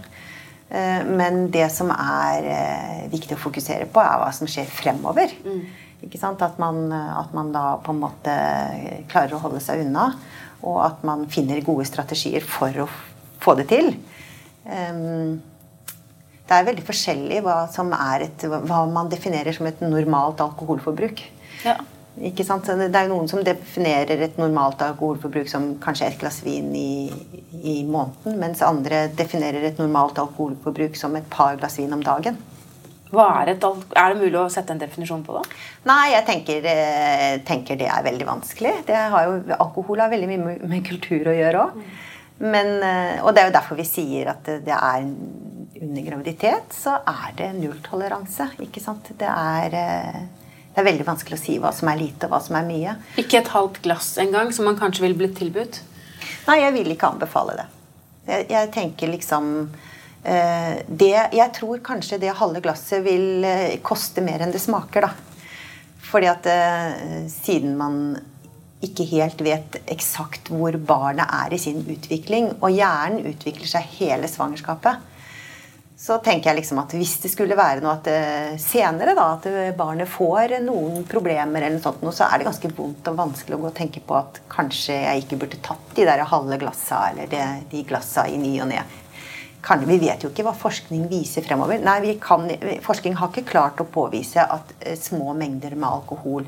Uh, 0.67 1.01
men 1.07 1.47
det 1.53 1.67
som 1.73 1.91
er 1.93 2.47
uh, 2.47 3.03
viktig 3.11 3.37
å 3.37 3.41
fokusere 3.41 3.87
på, 3.91 4.03
er 4.03 4.21
hva 4.21 4.31
som 4.35 4.49
skjer 4.49 4.69
fremover. 4.69 5.33
Mm. 5.45 5.61
Ikke 6.07 6.19
sant? 6.21 6.43
At 6.45 6.59
man, 6.61 6.91
at 6.93 7.33
man 7.33 7.51
da 7.55 7.77
på 7.81 7.93
en 7.93 8.01
måte 8.03 8.33
klarer 9.09 9.33
å 9.33 9.41
holde 9.41 9.63
seg 9.63 9.85
unna. 9.87 10.11
Og 10.61 10.81
at 10.83 11.03
man 11.07 11.25
finner 11.31 11.63
gode 11.65 11.87
strategier 11.89 12.45
for 12.45 12.83
å 12.83 12.87
få 13.41 13.55
det 13.57 13.67
til. 13.71 13.91
Det 16.47 16.55
er 16.55 16.67
veldig 16.69 16.85
forskjellig 16.85 17.41
hva, 17.45 17.59
et, 18.21 18.45
hva 18.45 18.79
man 18.89 19.09
definerer 19.09 19.55
som 19.57 19.69
et 19.69 19.81
normalt 19.85 20.41
alkoholforbruk. 20.43 21.21
Ja. 21.65 21.75
Ikke 22.25 22.45
sant? 22.45 22.65
Det 22.65 22.89
er 22.89 23.09
noen 23.11 23.27
som 23.29 23.43
definerer 23.45 24.23
et 24.25 24.37
normalt 24.41 24.81
alkoholforbruk 24.81 25.49
som 25.51 25.75
kanskje 25.81 26.07
et 26.09 26.19
glass 26.21 26.39
vin 26.45 26.71
i, 26.73 27.07
i, 27.61 27.75
måneden, 27.85 28.39
mens 28.41 28.63
andre 28.65 29.05
definerer 29.13 29.67
et 29.67 29.81
normalt 29.81 30.17
alkoholforbruk 30.23 30.97
som 30.97 31.15
et 31.19 31.27
par 31.29 31.59
glass 31.59 31.77
vin 31.77 31.93
om 31.93 32.01
dagen. 32.05 32.39
Er, 33.07 33.53
et, 33.53 33.63
er, 33.63 34.11
det 34.11 34.19
mulig 34.19 34.35
å 34.41 34.49
sette 34.51 34.73
en 34.73 34.81
definisjon 34.81 35.21
på 35.23 35.37
det? 35.37 35.45
Nei, 35.87 36.11
jeg 36.11 36.25
tenker, 36.27 36.65
eh, 36.67 37.37
tenker 37.47 37.79
det 37.79 37.87
er 37.87 38.03
veldig 38.03 38.27
vanskelig. 38.27 38.73
Har 38.89 39.29
jo, 39.29 39.37
alkohol 39.55 40.03
har 40.03 40.11
veldig 40.11 40.31
mye 40.33 40.57
med 40.67 40.83
kultur 40.89 41.29
å 41.31 41.37
gjøre 41.37 41.61
òg. 41.69 41.77
Men, 42.43 42.73
eh, 42.83 43.21
og 43.23 43.31
det 43.33 43.43
er 43.43 43.47
jo 43.47 43.55
derfor 43.55 43.79
vi 43.79 43.87
sier 43.87 44.33
at 44.33 44.43
det 44.65 44.75
er 44.75 45.05
under 45.77 46.01
graviditet 46.01 46.73
så 46.73 46.97
er 47.05 47.31
det 47.37 47.53
nulltoleranse. 47.61 48.51
ikke 48.65 48.83
sant? 48.83 49.13
Det 49.17 49.29
er, 49.29 49.73
eh, 49.73 50.46
det 50.77 50.83
er 50.83 50.89
veldig 50.91 51.07
vanskelig 51.07 51.39
å 51.39 51.41
si 51.41 51.57
hva 51.57 51.73
som 51.73 51.89
er 51.89 51.97
lite 51.97 52.27
og 52.27 52.35
hva 52.35 52.39
som 52.45 52.59
er 52.59 52.67
mye. 52.69 52.95
Ikke 53.17 53.41
et 53.41 53.49
halvt 53.49 53.81
glass 53.81 54.13
engang, 54.21 54.53
som 54.53 54.69
man 54.69 54.77
kanskje 54.77 55.07
ville 55.07 55.17
blitt 55.17 55.33
tilbudt? 55.39 55.81
Nei, 56.45 56.61
jeg 56.61 56.75
vil 56.75 56.93
ikke 56.93 57.09
anbefale 57.09 57.57
det. 57.57 57.65
Jeg, 58.27 58.45
jeg 58.53 58.73
tenker 58.75 59.09
liksom 59.09 59.47
Eh, 60.27 60.79
det, 60.87 61.13
jeg 61.31 61.51
tror 61.55 61.83
kanskje 61.85 62.19
det 62.19 62.33
halve 62.35 62.59
glasset 62.63 63.03
vil 63.05 63.45
eh, 63.47 63.77
koste 63.85 64.23
mer 64.25 64.43
enn 64.43 64.51
det 64.51 64.59
smaker, 64.59 65.07
da. 65.07 65.11
Fordi 66.07 66.27
at 66.31 66.49
eh, 66.51 67.27
siden 67.31 67.77
man 67.79 68.17
ikke 68.83 69.07
helt 69.09 69.39
vet 69.41 69.79
eksakt 69.89 70.51
hvor 70.53 70.75
barnet 70.77 71.31
er 71.31 71.55
i 71.55 71.61
sin 71.61 71.79
utvikling, 71.79 72.51
og 72.59 72.75
hjernen 72.75 73.25
utvikler 73.31 73.71
seg 73.71 73.87
hele 73.97 74.29
svangerskapet, 74.29 74.99
så 75.97 76.19
tenker 76.21 76.51
jeg 76.51 76.59
liksom 76.59 76.77
at 76.83 76.93
hvis 76.93 77.15
det 77.23 77.31
skulle 77.33 77.57
være 77.57 77.81
noe 77.81 77.95
at 77.97 78.07
senere 78.61 79.15
da, 79.17 79.31
at 79.33 79.47
barnet 79.79 80.09
får 80.11 80.59
noen 80.61 81.01
problemer, 81.09 81.63
eller 81.63 81.79
noe 81.79 81.81
sånt, 81.81 82.05
så 82.13 82.27
er 82.27 82.37
det 82.37 82.45
ganske 82.45 82.69
vondt 82.77 83.09
og 83.09 83.17
vanskelig 83.17 83.57
å 83.57 83.63
gå 83.63 83.71
og 83.71 83.75
tenke 83.79 84.03
på 84.05 84.19
at 84.19 84.37
kanskje 84.51 84.93
jeg 84.93 85.23
ikke 85.23 85.39
burde 85.41 85.61
tatt 85.65 85.95
de 85.97 86.05
der 86.05 86.21
halve 86.29 86.59
glassa 86.61 87.07
eller 87.09 87.31
de, 87.31 87.41
de 87.73 87.81
glassa 87.89 88.27
i 88.29 88.37
ny 88.37 88.53
og 88.61 88.69
ne. 88.69 88.85
Vi 89.67 89.97
vet 89.99 90.23
jo 90.23 90.29
ikke 90.31 90.45
hva 90.47 90.53
forskning 90.55 91.09
viser 91.11 91.43
fremover. 91.43 91.81
Nei, 91.83 92.13
kan, 92.23 92.45
Forskning 92.85 93.17
har 93.19 93.33
ikke 93.33 93.49
klart 93.49 93.81
å 93.83 93.89
påvise 93.89 94.39
at 94.39 94.71
eh, 94.79 94.95
små 94.95 95.33
mengder 95.35 95.75
med 95.75 95.89
alkohol 95.89 96.45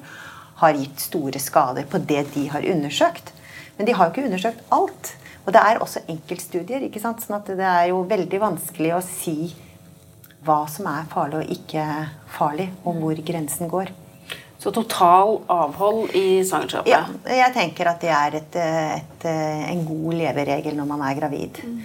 har 0.62 0.77
gitt 0.77 1.03
store 1.03 1.39
skader 1.41 1.88
på 1.89 2.00
det 2.00 2.29
de 2.36 2.46
har 2.53 2.63
undersøkt. 2.63 3.34
Men 3.77 3.89
de 3.89 3.96
har 3.96 4.08
jo 4.08 4.13
ikke 4.13 4.29
undersøkt 4.29 4.63
alt. 4.75 5.12
Og 5.46 5.53
det 5.55 5.62
er 5.62 5.79
også 5.81 6.03
enkeltstudier. 6.12 6.84
ikke 6.86 7.01
sant? 7.01 7.24
Sånn 7.24 7.39
at 7.39 7.50
det 7.58 7.65
er 7.65 7.89
jo 7.91 8.03
veldig 8.10 8.41
vanskelig 8.41 8.93
å 8.98 9.01
si 9.05 9.53
hva 10.46 10.62
som 10.72 10.88
er 10.91 11.08
farlig 11.12 11.41
og 11.41 11.55
ikke 11.55 11.86
farlig, 12.31 12.69
og 12.88 13.01
hvor 13.01 13.25
grensen 13.25 13.72
går. 13.72 13.91
Så 14.60 14.74
total 14.75 15.38
avhold 15.48 16.12
i 16.19 16.41
svangerskapet? 16.43 16.91
Ja, 16.91 17.05
jeg 17.31 17.53
tenker 17.55 17.88
at 17.93 18.01
det 18.03 18.12
er 18.12 18.36
et, 18.41 18.58
et, 18.60 19.27
en 19.72 19.84
god 19.88 20.17
leveregel 20.19 20.75
når 20.75 20.89
man 20.89 21.03
er 21.08 21.15
gravid. 21.15 21.62
Mm. 21.63 21.77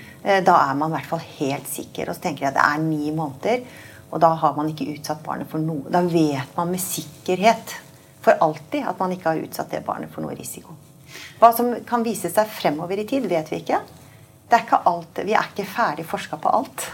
Da 0.46 0.56
er 0.58 0.75
man 0.78 0.90
i 0.90 0.96
hvert 0.96 1.11
fall 1.12 1.23
helt 1.37 1.70
sikker. 1.70 2.11
Og 2.11 2.16
så 2.16 2.26
tenker 2.26 2.49
jeg 2.49 2.50
at 2.50 2.58
det 2.58 2.64
er 2.66 2.82
ni 2.82 3.12
måneder, 3.14 3.62
og 4.11 4.23
da 4.23 4.32
har 4.42 4.58
man 4.58 4.73
ikke 4.73 4.88
utsatt 4.96 5.23
barnet 5.23 5.50
for 5.50 5.62
noe. 5.62 5.87
Da 5.90 6.02
vet 6.02 6.58
man 6.58 6.75
med 6.75 6.82
sikkerhet 6.82 7.76
for 8.25 8.42
alltid 8.42 8.90
at 8.90 8.99
man 8.99 9.14
ikke 9.14 9.30
har 9.30 9.46
utsatt 9.46 9.70
det 9.70 9.84
barnet 9.87 10.11
for 10.11 10.26
noe 10.26 10.34
risiko. 10.34 10.75
Hva 11.40 11.52
som 11.56 11.73
kan 11.87 12.04
vise 12.06 12.30
seg 12.32 12.50
fremover 12.50 13.00
i 13.00 13.06
tid, 13.08 13.26
vet 13.30 13.50
vi 13.52 13.62
ikke. 13.62 13.80
Det 14.49 14.58
er 14.58 14.66
ikke 14.66 14.84
alt, 14.90 15.25
vi 15.25 15.34
er 15.34 15.49
ikke 15.50 15.66
ferdig 15.68 16.04
forska 16.08 16.38
på 16.40 16.52
alt. 16.61 16.87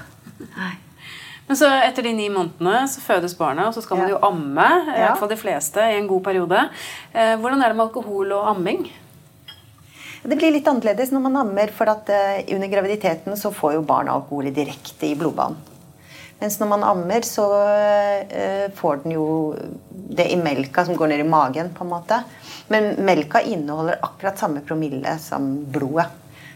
Nei. 0.54 0.74
Men 1.50 1.58
så 1.58 1.66
etter 1.82 2.06
de 2.06 2.12
ni 2.14 2.28
månedene 2.30 2.84
så 2.86 3.02
fødes 3.02 3.34
barnet, 3.34 3.66
og 3.66 3.74
så 3.74 3.82
skal 3.82 3.98
man 3.98 4.12
jo 4.12 4.20
amme. 4.22 4.68
I 4.86 5.00
hvert 5.02 5.18
fall 5.18 5.32
de 5.32 5.38
fleste 5.40 5.82
i 5.82 5.96
en 5.98 6.06
god 6.06 6.22
periode. 6.28 6.60
Eh, 7.10 7.34
hvordan 7.42 7.58
er 7.58 7.72
det 7.72 7.78
med 7.78 7.88
alkohol 7.88 8.36
og 8.36 8.52
amming? 8.52 8.84
Det 10.20 10.36
blir 10.36 10.52
litt 10.54 10.68
annerledes 10.70 11.10
når 11.10 11.24
man 11.26 11.40
ammer, 11.42 11.72
for 11.74 11.90
at 11.90 12.12
eh, 12.14 12.44
under 12.54 12.70
graviditeten 12.70 13.34
så 13.40 13.50
får 13.56 13.78
jo 13.78 13.82
barn 13.88 14.12
alkohol 14.12 14.52
direkte 14.54 15.10
i 15.10 15.16
blodbanen. 15.18 15.58
Mens 16.40 16.56
når 16.60 16.70
man 16.70 16.84
ammer, 16.88 17.24
så 17.26 17.46
eh, 17.60 18.66
får 18.76 19.02
den 19.04 19.16
jo 19.18 19.26
det 19.90 20.30
i 20.32 20.38
melka 20.40 20.86
som 20.88 20.96
går 20.96 21.12
ned 21.12 21.24
i 21.24 21.28
magen. 21.28 21.70
på 21.76 21.84
en 21.84 21.92
måte. 21.92 22.22
Men 22.72 22.94
melka 23.04 23.42
inneholder 23.42 24.00
akkurat 24.02 24.38
samme 24.38 24.64
promille 24.64 25.18
som 25.20 25.52
blodet. 25.68 26.08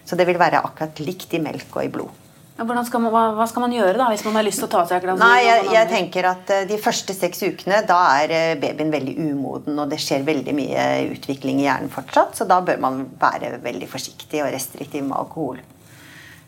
Så 0.04 0.16
det 0.16 0.26
vil 0.28 0.40
være 0.40 0.60
akkurat 0.64 1.00
likt 1.00 1.34
i 1.34 1.40
melk 1.40 1.76
og 1.76 1.84
i 1.84 1.92
blod. 1.92 2.20
Skal 2.54 3.02
man, 3.02 3.10
hva, 3.10 3.22
hva, 3.34 3.44
skal 3.50 3.64
man 3.64 3.72
gjøre 3.74 3.96
da, 3.98 4.06
hvis 4.12 4.22
man 4.28 4.36
har 4.38 4.44
lyst 4.46 4.60
til 4.62 4.68
å 4.68 4.70
ta 4.70 4.84
seg 4.86 5.02
glass 5.02 5.18
Nei, 5.18 5.40
jeg, 5.42 5.64
jeg, 5.74 5.88
tenker 5.90 6.28
at 6.30 6.52
uh, 6.54 6.60
De 6.70 6.76
første 6.78 7.16
seks 7.16 7.42
ukene 7.42 7.80
da 7.88 7.96
er 8.20 8.30
uh, 8.30 8.60
babyen 8.62 8.92
veldig 8.94 9.14
umoden, 9.32 9.80
og 9.82 9.90
det 9.90 9.98
skjer 9.98 10.22
veldig 10.22 10.54
mye 10.54 10.84
utvikling 11.16 11.58
i 11.58 11.66
hjernen 11.66 11.90
fortsatt. 11.90 12.38
Så 12.38 12.46
da 12.46 12.60
bør 12.62 12.78
man 12.84 13.02
være 13.18 13.56
veldig 13.64 13.90
forsiktig 13.90 14.44
og 14.44 14.52
restriktiv 14.54 15.02
med 15.02 15.18
alkohol. 15.18 15.58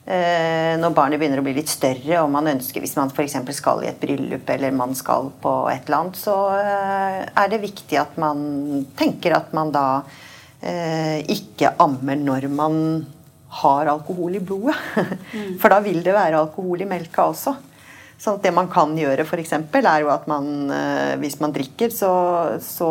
Uh, 0.07 0.79
når 0.79 0.95
barnet 0.95 1.19
begynner 1.19 1.41
å 1.43 1.47
bli 1.47 1.57
litt 1.57 1.71
større, 1.73 2.21
og 2.23 2.31
man 2.31 2.47
ønsker 2.53 2.85
hvis 2.85 2.95
man 2.99 3.11
f.eks. 3.11 3.41
skal 3.59 3.83
i 3.83 3.91
et 3.91 3.99
bryllup 3.99 4.47
eller 4.55 4.77
man 4.77 4.95
skal 4.95 5.33
på 5.43 5.55
et 5.73 5.89
eller 5.89 5.99
annet, 5.99 6.21
så 6.21 6.37
er 6.55 7.51
det 7.51 7.65
viktig 7.65 7.99
at 7.99 8.15
man 8.23 8.87
tenker 8.99 9.35
at 9.35 9.51
man 9.57 9.75
da 9.75 9.89
ikke 11.27 11.75
ammer 11.83 12.17
når 12.19 12.47
man 12.51 12.79
har 13.63 13.87
alkohol 13.87 14.37
i 14.37 14.41
blodet. 14.41 14.77
Mm. 15.33 15.57
For 15.61 15.73
da 15.73 15.81
vil 15.85 16.03
det 16.05 16.15
være 16.17 16.41
alkohol 16.41 16.83
i 16.85 16.89
melka 16.89 17.29
også. 17.31 17.57
Så 18.19 18.39
det 18.43 18.53
man 18.57 18.69
kan 18.73 18.95
gjøre, 18.97 19.27
f.eks., 19.27 19.53
er 19.53 20.01
jo 20.01 20.11
at 20.13 20.27
man 20.31 20.71
eh, 20.73 21.15
hvis 21.21 21.39
man 21.43 21.53
drikker, 21.53 21.93
så, 21.93 22.13
så 22.65 22.91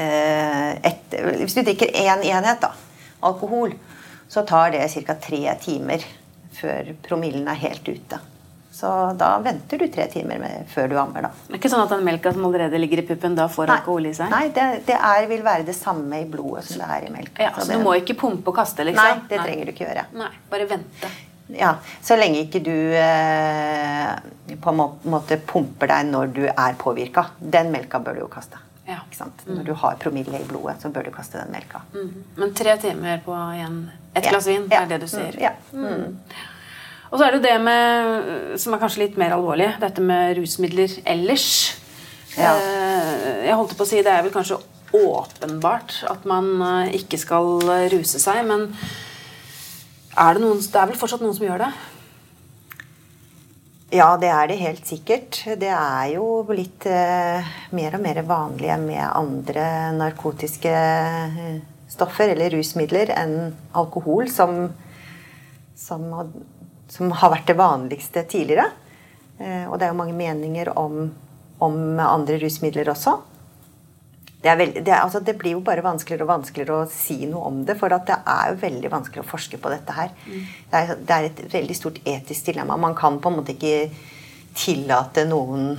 eh, 0.00 0.70
et, 0.80 1.16
Hvis 1.42 1.58
vi 1.58 1.66
drikker 1.66 1.92
én 1.92 2.24
enhet 2.24 2.62
da, 2.64 2.72
alkohol, 3.20 3.74
så 4.32 4.42
tar 4.48 4.72
det 4.72 4.86
ca. 5.06 5.14
tre 5.20 5.42
timer 5.60 6.04
før 6.56 6.92
promillen 7.04 7.48
er 7.52 7.58
helt 7.66 7.88
ute. 7.88 8.18
Så 8.72 8.88
da 9.20 9.34
venter 9.44 9.78
du 9.82 9.84
tre 9.92 10.06
timer 10.08 10.38
med, 10.40 10.62
før 10.72 10.86
du 10.88 10.94
ammer. 10.96 11.26
da. 11.26 11.30
Det 11.44 11.52
er 11.52 11.58
ikke 11.60 11.70
sånn 11.74 11.82
at 11.84 11.90
den 11.92 12.06
melka 12.06 12.32
som 12.32 12.46
allerede 12.48 12.78
ligger 12.80 13.02
i 13.02 13.04
puppen, 13.10 13.34
da 13.36 13.44
får 13.52 13.68
Nei. 13.68 13.74
alkohol 13.76 14.06
i 14.08 14.12
seg? 14.16 14.30
Nei, 14.32 14.46
det, 14.56 14.64
det 14.88 14.96
er, 14.96 15.26
vil 15.28 15.44
være 15.44 15.66
det 15.68 15.74
samme 15.76 16.22
i 16.22 16.24
blodet 16.28 16.64
som 16.70 16.80
det 16.80 16.88
er 16.96 17.04
i 17.04 17.12
melka. 17.12 17.36
Ja, 17.44 17.50
så, 17.58 17.66
så 17.68 17.76
du 17.76 17.84
må 17.84 17.92
ikke 18.00 18.16
pumpe 18.24 18.48
og 18.48 18.56
kaste? 18.56 18.86
liksom? 18.88 19.04
Nei, 19.04 19.28
det 19.28 19.38
Nei. 19.42 19.44
trenger 19.44 19.68
du 19.68 19.74
ikke 19.74 19.84
gjøre. 19.84 20.06
Nei, 20.22 20.30
Bare 20.54 20.68
vente. 20.72 21.12
Ja, 21.52 21.74
Så 22.00 22.16
lenge 22.16 22.46
ikke 22.46 22.62
du 22.64 22.72
eh, 22.96 24.56
på 24.62 24.72
en 24.72 24.80
måte 25.12 25.36
pumper 25.46 25.90
deg 25.92 26.08
når 26.08 26.32
du 26.32 26.44
er 26.48 26.76
påvirka. 26.80 27.26
Den 27.38 27.68
melka 27.74 28.00
bør 28.00 28.16
du 28.16 28.24
jo 28.24 28.30
kaste. 28.32 28.56
Ja. 28.86 28.98
Mm. 29.18 29.58
Når 29.58 29.66
du 29.66 29.72
har 29.78 29.98
promille 30.00 30.40
i 30.40 30.46
blodet, 30.48 30.80
så 30.82 30.90
bør 30.90 31.06
du 31.06 31.12
kaste 31.14 31.38
den 31.38 31.52
melka. 31.54 31.84
Mm. 31.94 32.24
Men 32.40 32.54
tre 32.58 32.74
timer 32.82 33.22
på 33.24 33.36
igjen 33.54 33.84
et 34.14 34.26
glass 34.26 34.48
vin, 34.50 34.66
ja. 34.70 34.82
er 34.82 34.90
det 34.90 35.02
du 35.04 35.08
sier? 35.10 35.38
Ja. 35.40 35.52
Mm. 35.72 36.18
Og 37.12 37.18
så 37.18 37.26
er 37.26 37.34
det 37.34 37.38
jo 37.38 37.44
det 37.44 37.56
med, 37.60 38.58
som 38.60 38.74
er 38.74 38.80
kanskje 38.82 39.04
litt 39.04 39.18
mer 39.20 39.36
alvorlig, 39.36 39.68
dette 39.82 40.02
med 40.04 40.34
rusmidler 40.38 40.96
ellers. 41.04 41.48
Ja. 42.34 42.54
Eh, 42.56 43.46
jeg 43.46 43.56
holdt 43.58 43.74
på 43.76 43.84
å 43.84 43.88
si 43.90 43.98
Det 44.00 44.08
er 44.08 44.22
vel 44.24 44.32
kanskje 44.32 44.56
åpenbart 44.96 45.98
at 46.08 46.24
man 46.28 46.54
eh, 46.64 46.94
ikke 46.96 47.20
skal 47.20 47.60
ruse 47.92 48.20
seg, 48.20 48.40
men 48.48 48.70
er 50.12 50.36
det, 50.36 50.42
noen, 50.42 50.60
det 50.60 50.80
er 50.80 50.88
vel 50.88 50.98
fortsatt 51.00 51.22
noen 51.24 51.36
som 51.36 51.46
gjør 51.46 51.66
det? 51.66 51.72
Ja, 53.92 54.14
det 54.16 54.30
er 54.32 54.48
det 54.48 54.56
helt 54.62 54.86
sikkert. 54.88 55.42
Det 55.60 55.68
er 55.68 56.14
jo 56.14 56.24
blitt 56.48 56.86
eh, 56.88 57.52
mer 57.76 57.98
og 57.98 58.04
mer 58.06 58.22
vanlige 58.24 58.78
med 58.80 59.02
andre 59.04 59.66
narkotiske 59.98 60.72
eh, 60.72 61.60
stoffer 61.92 62.32
eller 62.32 62.56
rusmidler 62.56 63.12
enn 63.12 63.36
alkohol, 63.76 64.30
som, 64.32 64.70
som 65.76 66.08
som 66.92 67.12
har 67.16 67.32
vært 67.32 67.48
det 67.48 67.58
vanligste 67.58 68.24
tidligere. 68.28 68.68
Eh, 69.38 69.64
og 69.68 69.78
det 69.78 69.86
er 69.86 69.92
jo 69.94 70.00
mange 70.00 70.16
meninger 70.16 70.72
om, 70.78 71.06
om 71.62 71.76
andre 72.00 72.38
rusmidler 72.42 72.90
også. 72.92 73.16
Det, 74.42 74.54
veld, 74.58 74.78
det, 74.84 74.94
altså 74.96 75.20
det, 75.22 75.36
blir 75.38 75.54
jo 75.54 75.62
bare 75.62 75.84
vanskeligere 75.84 76.26
og 76.26 76.32
vanskeligere 76.32 76.80
å 76.82 76.90
si 76.90 77.20
noe 77.30 77.46
om 77.46 77.62
det. 77.66 77.76
For 77.78 77.92
det 77.92 78.18
er 78.18 78.50
jo 78.50 78.60
veldig 78.64 78.90
vanskelig 78.90 79.22
å 79.22 79.28
forske 79.28 79.60
på 79.62 79.70
dette 79.70 79.94
her. 79.94 80.10
Mm. 80.26 80.40
Det, 80.42 80.80
er, 80.80 80.94
det, 80.98 81.16
er, 81.16 81.28
et 81.28 81.42
veldig 81.52 81.78
stort 81.78 82.00
etisk 82.02 82.50
dilemma. 82.50 82.78
Man 82.80 82.98
kan 82.98 83.20
på 83.22 83.30
en 83.30 83.38
måte 83.38 83.54
ikke 83.54 83.92
tillate 84.58 85.24
noen 85.30 85.76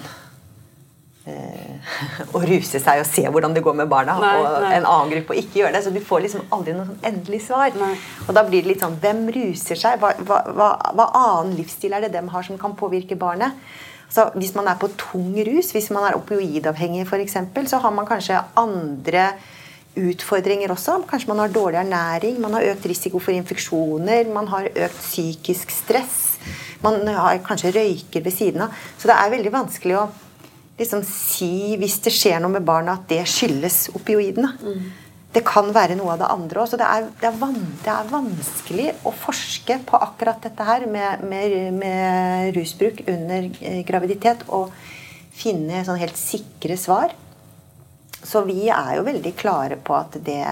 eh, 1.28 1.94
å 2.40 2.44
ruse 2.48 2.80
seg 2.80 3.04
og 3.04 3.10
se 3.10 3.28
hvordan 3.28 3.58
det 3.58 3.66
går 3.66 3.76
med 3.84 3.92
barna, 3.92 4.16
nei, 4.24 4.34
og 4.40 4.60
nei. 4.64 4.74
en 4.78 4.88
annen 4.88 5.12
gruppe 5.18 5.36
og 5.36 5.44
ikke 5.44 5.60
gjøre 5.60 5.76
det. 5.76 5.84
Så 5.84 5.92
du 5.92 6.00
får 6.08 6.24
liksom 6.30 6.48
aldri 6.56 6.78
noe 6.78 6.88
sånn 6.88 7.08
endelig 7.12 7.44
svar. 7.50 7.76
Nei. 7.84 7.98
Og 8.30 8.36
da 8.38 8.48
blir 8.48 8.64
det 8.64 8.74
litt 8.74 8.86
sånn 8.86 9.00
Hvem 9.04 9.26
ruser 9.36 9.84
seg? 9.84 10.00
Hva, 10.00 10.16
hva, 10.24 10.40
hva, 10.56 10.76
hva, 10.96 11.10
annen 11.20 11.58
livsstil 11.60 12.00
er 12.00 12.08
det 12.08 12.16
dem 12.16 12.32
har 12.32 12.48
som 12.48 12.62
kan 12.62 12.80
påvirke 12.80 13.20
barnet? 13.20 13.60
Så 14.14 14.28
Hvis 14.38 14.54
man 14.54 14.68
er 14.70 14.78
på 14.78 14.92
tung 14.98 15.34
rus, 15.48 15.72
hvis 15.74 15.90
man 15.90 16.06
er 16.06 16.18
opioidavhengig 16.20 17.08
f.eks., 17.08 17.38
så 17.70 17.80
har 17.82 17.92
man 17.92 18.06
kanskje 18.06 18.44
andre 18.56 19.32
utfordringer 19.98 20.72
også. 20.74 21.00
Kanskje 21.10 21.30
man 21.32 21.42
har 21.42 21.54
dårlig 21.54 21.80
ernæring, 21.82 22.38
man 22.42 22.54
har 22.54 22.68
økt 22.74 22.86
risiko 22.90 23.20
for 23.20 23.34
infeksjoner, 23.34 24.30
man 24.34 24.48
har 24.48 24.70
økt 24.70 25.00
psykisk 25.00 25.74
stress. 25.74 26.38
Man 26.84 27.08
har 27.08 27.42
kanskje 27.46 27.74
røyker 27.74 28.22
ved 28.22 28.34
siden 28.36 28.66
av. 28.66 28.78
Så 28.98 29.10
det 29.10 29.18
er 29.18 29.34
veldig 29.34 29.54
vanskelig 29.54 29.98
å 29.98 30.08
liksom 30.78 31.04
si, 31.06 31.76
hvis 31.80 32.00
det 32.06 32.14
skjer 32.14 32.42
noe 32.42 32.54
med 32.54 32.66
barna, 32.66 32.98
at 32.98 33.10
det 33.10 33.24
skyldes 33.30 33.88
opioidene. 33.98 34.54
Mm. 34.62 35.03
Det 35.34 35.42
kan 35.48 35.72
være 35.74 35.98
noe 35.98 36.14
av 36.14 36.22
det 36.22 36.30
andre 36.30 36.62
òg. 36.62 36.70
Så 36.70 36.78
det 36.80 36.88
er, 36.88 37.08
det, 37.22 37.30
er 37.30 37.40
van, 37.42 37.58
det 37.82 37.90
er, 37.94 38.12
vanskelig 38.12 38.88
å 39.08 39.14
forske 39.24 39.80
på 39.88 40.02
akkurat 40.06 40.44
dette 40.46 40.68
her 40.68 40.86
med, 40.90 41.26
med, 41.30 41.58
med 41.80 42.54
rusbruk 42.58 43.02
under 43.08 43.50
eh, 43.62 43.82
graviditet 43.88 44.46
og 44.54 44.70
finne 45.34 45.82
sånn 45.88 46.02
helt 46.02 46.20
sikre 46.20 46.78
svar. 46.78 47.16
Så 48.24 48.42
vi 48.48 48.70
er 48.72 48.94
jo 48.96 49.04
veldig 49.04 49.34
klare 49.36 49.76
på 49.84 49.96
at 49.98 50.16
det, 50.24 50.44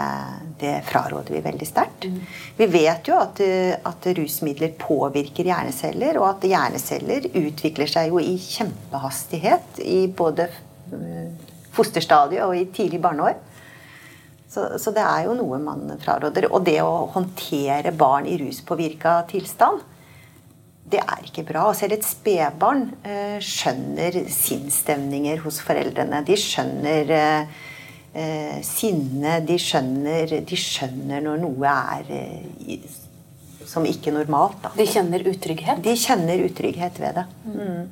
det 0.60 0.74
fraråder 0.90 1.38
vi 1.38 1.44
veldig 1.46 1.68
sterkt. 1.68 2.08
Mm. 2.10 2.18
Vi 2.58 2.68
vet 2.74 3.08
jo 3.08 3.16
at, 3.22 3.40
at, 3.88 4.10
rusmidler 4.18 4.74
påvirker 4.82 5.48
hjerneceller, 5.48 6.20
og 6.20 6.28
at 6.34 6.50
hjerneceller 6.52 7.30
utvikler 7.32 7.92
seg 7.92 8.12
jo 8.12 8.20
i 8.20 8.36
kjempehastighet 8.42 9.80
i 9.86 10.02
både 10.12 10.50
eh, 10.50 11.32
fosterstadiet 11.72 12.44
og 12.44 12.58
i 12.60 12.68
tidlig 12.76 13.00
barneår. 13.06 13.40
Så, 14.52 14.66
så, 14.80 14.92
det 14.92 15.04
er 15.04 15.30
jo 15.30 15.38
noe 15.40 15.62
man 15.64 15.94
fraråder. 16.02 16.50
Og 16.52 16.66
det 16.68 16.82
å 16.84 17.08
håndtere 17.14 17.94
barn 17.96 18.28
i 18.28 18.36
ruspåvirka 18.42 19.22
tilstand, 19.32 19.80
det 20.92 21.00
er 21.00 21.22
ikke 21.24 21.46
bra. 21.48 21.70
Og 21.70 21.78
selv 21.80 21.96
et 21.96 22.04
spedbarn 22.04 22.90
eh, 23.08 23.38
skjønner 23.40 24.18
sinnsstemninger 24.28 25.40
hos 25.46 25.62
foreldrene. 25.64 26.20
De 26.28 26.36
skjønner 26.36 27.14
eh, 27.16 27.62
eh, 28.12 28.58
sinne. 28.68 29.40
De 29.48 29.56
skjønner, 29.56 30.36
de 30.44 30.60
skjønner 30.60 31.24
når 31.24 31.40
noe 31.46 31.78
er 31.96 32.12
eh, 32.18 32.92
som 33.72 33.86
ikke 33.88 34.12
normalt. 34.12 34.60
Da. 34.66 34.74
De 34.76 34.84
kjenner 34.90 35.24
utrygghet? 35.32 35.80
De 35.86 35.96
kjenner 35.96 36.44
utrygghet 36.44 37.00
ved 37.00 37.22
det. 37.22 37.26
Mm. 37.46 37.88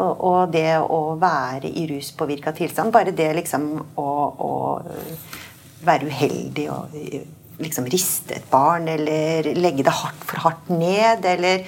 Og, 0.00 0.12
og, 0.14 0.40
det 0.54 0.78
å 0.80 1.00
være 1.20 1.68
i 1.68 1.84
ruspåvirka 1.92 2.54
tilstand, 2.56 2.94
bare 2.94 3.12
det 3.12 3.28
liksom 3.36 3.68
å, 4.00 4.10
å 4.48 4.52
være 5.84 6.10
uheldig 6.10 6.66
og 6.72 6.98
liksom 7.60 7.88
riste 7.92 8.38
et 8.38 8.50
barn, 8.50 8.88
eller 8.88 9.50
legge 9.56 9.84
det 9.84 9.94
hardt 9.94 10.26
for 10.26 10.44
hardt 10.46 10.70
ned, 10.72 11.26
eller 11.28 11.64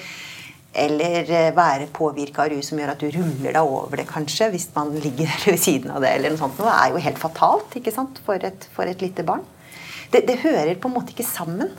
eller 0.73 1.29
eh, 1.29 1.51
være 1.53 1.87
påvirka 1.93 2.47
av 2.47 2.53
rus 2.53 2.71
som 2.71 2.79
gjør 2.81 2.93
at 2.95 3.03
du 3.03 3.11
ruller 3.13 3.53
deg 3.53 3.61
over 3.61 3.99
det, 3.99 4.07
kanskje, 4.09 4.49
hvis 4.53 4.67
man 4.75 4.89
ligger 5.03 5.29
ved 5.45 5.59
siden 5.61 5.93
av 5.93 6.01
det. 6.01 6.15
eller 6.17 6.33
noe 6.33 6.41
sånt. 6.41 6.57
Det 6.57 6.73
er 6.73 6.89
jo 6.89 7.03
helt 7.05 7.21
fatalt 7.21 7.77
ikke 7.77 7.93
sant, 7.93 8.21
for 8.25 8.41
et, 8.49 8.67
for 8.73 8.89
et 8.89 9.03
lite 9.05 9.25
barn. 9.27 9.45
Det, 10.09 10.23
det, 10.25 10.39
hører 10.41 10.73
på 10.81 10.89
en 10.89 10.95
måte 10.97 11.13
ikke 11.13 11.27
sammen. 11.27 11.69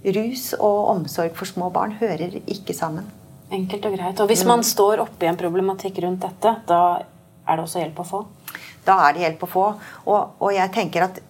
Rus 0.00 0.52
og 0.56 0.88
omsorg 0.94 1.36
for 1.36 1.50
små 1.50 1.68
barn 1.74 1.96
hører 2.00 2.38
ikke 2.46 2.76
sammen. 2.76 3.08
Enkelt 3.52 3.84
og 3.88 3.96
greit. 3.96 4.20
Og 4.20 4.28
hvis 4.30 4.44
man 4.48 4.62
mm. 4.62 4.68
står 4.70 5.04
oppi 5.04 5.28
en 5.28 5.38
problematikk 5.40 6.00
rundt 6.04 6.24
dette, 6.24 6.52
da 6.68 6.82
er 6.98 7.56
det 7.56 7.64
også 7.64 7.82
hjelp 7.82 8.00
å 8.00 8.08
få? 8.08 8.24
Da 8.86 8.96
er 9.04 9.16
det 9.16 9.24
hjelp 9.24 9.44
å 9.44 9.50
få. 9.50 9.64
Og, 10.06 10.36
og 10.40 10.52
jeg 10.54 10.72
tenker 10.72 11.08
at 11.08 11.20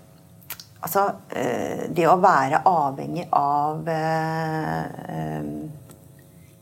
altså, 0.84 1.04
eh, 1.34 1.86
det 1.94 2.06
å 2.08 2.18
være 2.22 2.62
avhengig 2.68 3.26
av 3.34 3.88
eh, 3.92 5.42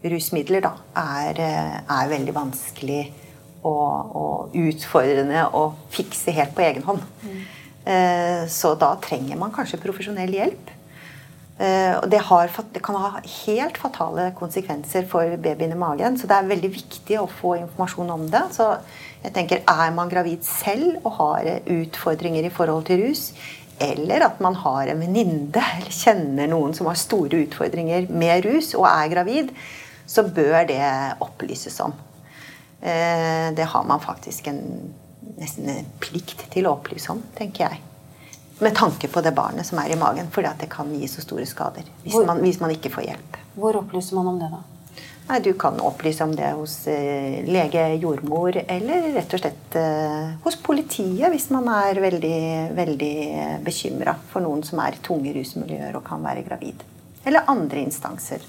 rusmidler 0.07 0.65
da, 0.65 0.73
er, 1.03 1.43
eh, 1.43 1.77
er 1.83 2.13
veldig 2.13 2.37
vanskelig 2.37 3.03
og, 3.67 4.17
og, 4.17 4.57
utfordrende 4.57 5.49
å 5.59 5.69
fikse 5.91 6.35
helt 6.37 6.55
på 6.55 6.65
egen 6.69 6.87
hånd. 6.87 7.03
Mm. 7.27 7.45
Så 8.51 8.73
da 8.75 8.89
trenger 8.99 9.39
man 9.39 9.53
kanskje 9.55 9.79
profesjonell 9.79 10.33
hjelp. 10.35 10.71
Og 11.57 12.07
det, 12.11 12.19
har, 12.29 12.51
det, 12.75 12.81
kan 12.83 12.99
ha 12.99 13.21
helt 13.23 13.79
fatale 13.79 14.25
konsekvenser 14.39 15.07
for 15.07 15.37
babyen 15.43 15.75
i 15.75 15.79
magen. 15.79 16.19
Så 16.19 16.27
det 16.27 16.35
er 16.35 16.49
veldig 16.51 16.71
viktig 16.75 17.21
å 17.21 17.29
få 17.31 17.55
informasjon 17.61 18.11
om 18.17 18.25
det. 18.33 18.43
Så 18.59 18.67
jeg 19.23 19.35
tenker, 19.39 19.63
Er 19.63 19.95
man 19.95 20.11
gravid 20.11 20.43
selv 20.47 20.99
og 21.05 21.13
har 21.21 21.53
utfordringer 21.77 22.47
i 22.47 22.55
forhold 22.55 22.89
til 22.91 23.05
rus, 23.07 23.29
eller 23.79 24.27
at 24.27 24.39
man 24.41 24.57
har 24.63 24.93
en 24.93 25.01
venninne 25.03 25.65
eller 25.79 25.93
kjenner 25.93 26.49
noen 26.51 26.75
som 26.77 26.89
har 26.89 26.99
store 27.01 27.45
utfordringer 27.45 28.09
med 28.09 28.47
rus 28.47 28.73
og 28.79 28.87
er 28.89 29.11
gravid, 29.13 29.51
så 30.07 30.25
bør 30.25 30.63
det 30.69 30.83
opplyses 31.25 31.81
om. 31.85 31.93
Eh, 32.81 33.53
det 33.57 33.67
har 33.73 33.85
man 33.89 34.01
faktisk 34.01 34.49
en 34.53 34.63
nesten 35.37 35.69
en 35.69 35.89
plikt 36.01 36.47
til 36.53 36.69
å 36.69 36.77
opplyse 36.77 37.11
om, 37.13 37.21
tenker 37.37 37.67
jeg. 37.67 37.83
Med 38.65 38.77
tanke 38.77 39.09
på 39.13 39.21
det 39.21 39.35
barnet 39.37 39.69
som 39.69 39.81
er 39.83 39.93
i 39.93 39.99
magen, 40.01 40.31
fordi 40.33 40.55
det 40.63 40.71
kan 40.73 40.93
gi 40.97 41.09
så 41.11 41.25
store 41.25 41.45
skader 41.49 41.85
hvis 42.05 42.17
man, 42.25 42.41
hvis 42.41 42.61
man 42.63 42.73
ikke 42.73 42.93
får 42.95 43.11
hjelp. 43.11 43.37
Hvor 43.57 43.77
opplyser 43.83 44.17
man 44.17 44.31
om 44.33 44.39
det, 44.41 44.49
da? 44.53 44.63
Nei, 45.27 45.41
Du 45.43 45.53
kan 45.59 45.81
opplyse 45.83 46.25
om 46.25 46.35
det 46.39 46.53
hos 46.55 46.87
eh, 46.87 47.43
lege, 47.47 47.83
jordmor 47.99 48.57
eller 48.63 49.09
rett 49.17 49.33
og 49.35 49.43
slett 49.43 49.79
eh, 49.79 50.37
hos 50.45 50.59
politiet 50.63 51.33
hvis 51.33 51.49
man 51.55 51.67
er 51.73 51.99
veldig, 52.03 52.39
veldig 52.77 53.17
bekymra 53.67 54.15
for 54.31 54.45
noen 54.45 54.63
som 54.67 54.83
er 54.85 54.95
i 54.95 55.03
tunge 55.03 55.35
rusmiljøer 55.35 55.99
og 55.99 56.07
kan 56.07 56.23
være 56.23 56.47
gravid. 56.47 56.87
Eller 57.27 57.51
andre 57.51 57.83
instanser. 57.83 58.45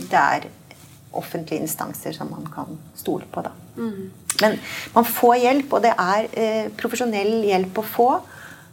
Det 0.00 0.16
er 0.16 0.48
offentlige 1.12 1.60
instanser 1.60 2.12
som 2.16 2.30
man 2.32 2.46
kan 2.54 2.78
stole 2.96 3.26
på. 3.30 3.42
Da. 3.44 3.52
Mm. 3.76 4.10
Men 4.40 4.58
man 4.94 5.04
får 5.04 5.36
hjelp, 5.42 5.72
og 5.72 5.82
det 5.84 5.94
er 5.98 6.28
eh, 6.32 6.68
profesjonell 6.80 7.42
hjelp 7.44 7.80
å 7.82 7.86
få. 7.86 8.10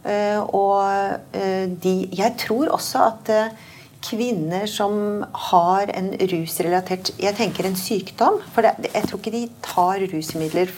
Eh, 0.08 0.38
og 0.54 1.34
eh, 1.34 1.66
de 1.68 1.94
Jeg 2.14 2.36
tror 2.38 2.70
også 2.76 3.02
at 3.10 3.32
eh, 3.34 3.66
kvinner 4.04 4.66
som 4.70 5.24
har 5.50 5.90
en 5.94 6.12
rusrelatert 6.30 7.12
Jeg 7.18 7.36
tenker 7.38 7.66
en 7.66 7.78
sykdom. 7.78 8.40
For 8.54 8.66
det, 8.66 8.92
jeg 8.94 9.08
tror 9.08 9.20
ikke 9.20 9.34
de 9.34 9.44
tar 9.64 10.04
rusmidler 10.12 10.74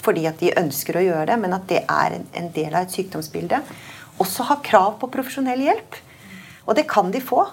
fordi 0.00 0.24
at 0.24 0.40
de 0.40 0.54
ønsker 0.56 0.96
å 0.96 1.02
gjøre 1.04 1.26
det, 1.28 1.34
men 1.42 1.52
at 1.52 1.66
det 1.68 1.82
er 1.84 2.14
en, 2.16 2.22
en 2.40 2.46
del 2.54 2.72
av 2.72 2.86
et 2.86 2.94
sykdomsbilde. 2.94 3.58
Også 4.20 4.46
har 4.48 4.62
krav 4.64 4.94
på 5.00 5.10
profesjonell 5.12 5.60
hjelp. 5.66 5.98
Og 6.64 6.76
det 6.78 6.86
kan 6.88 7.10
de 7.12 7.20
få. 7.20 7.44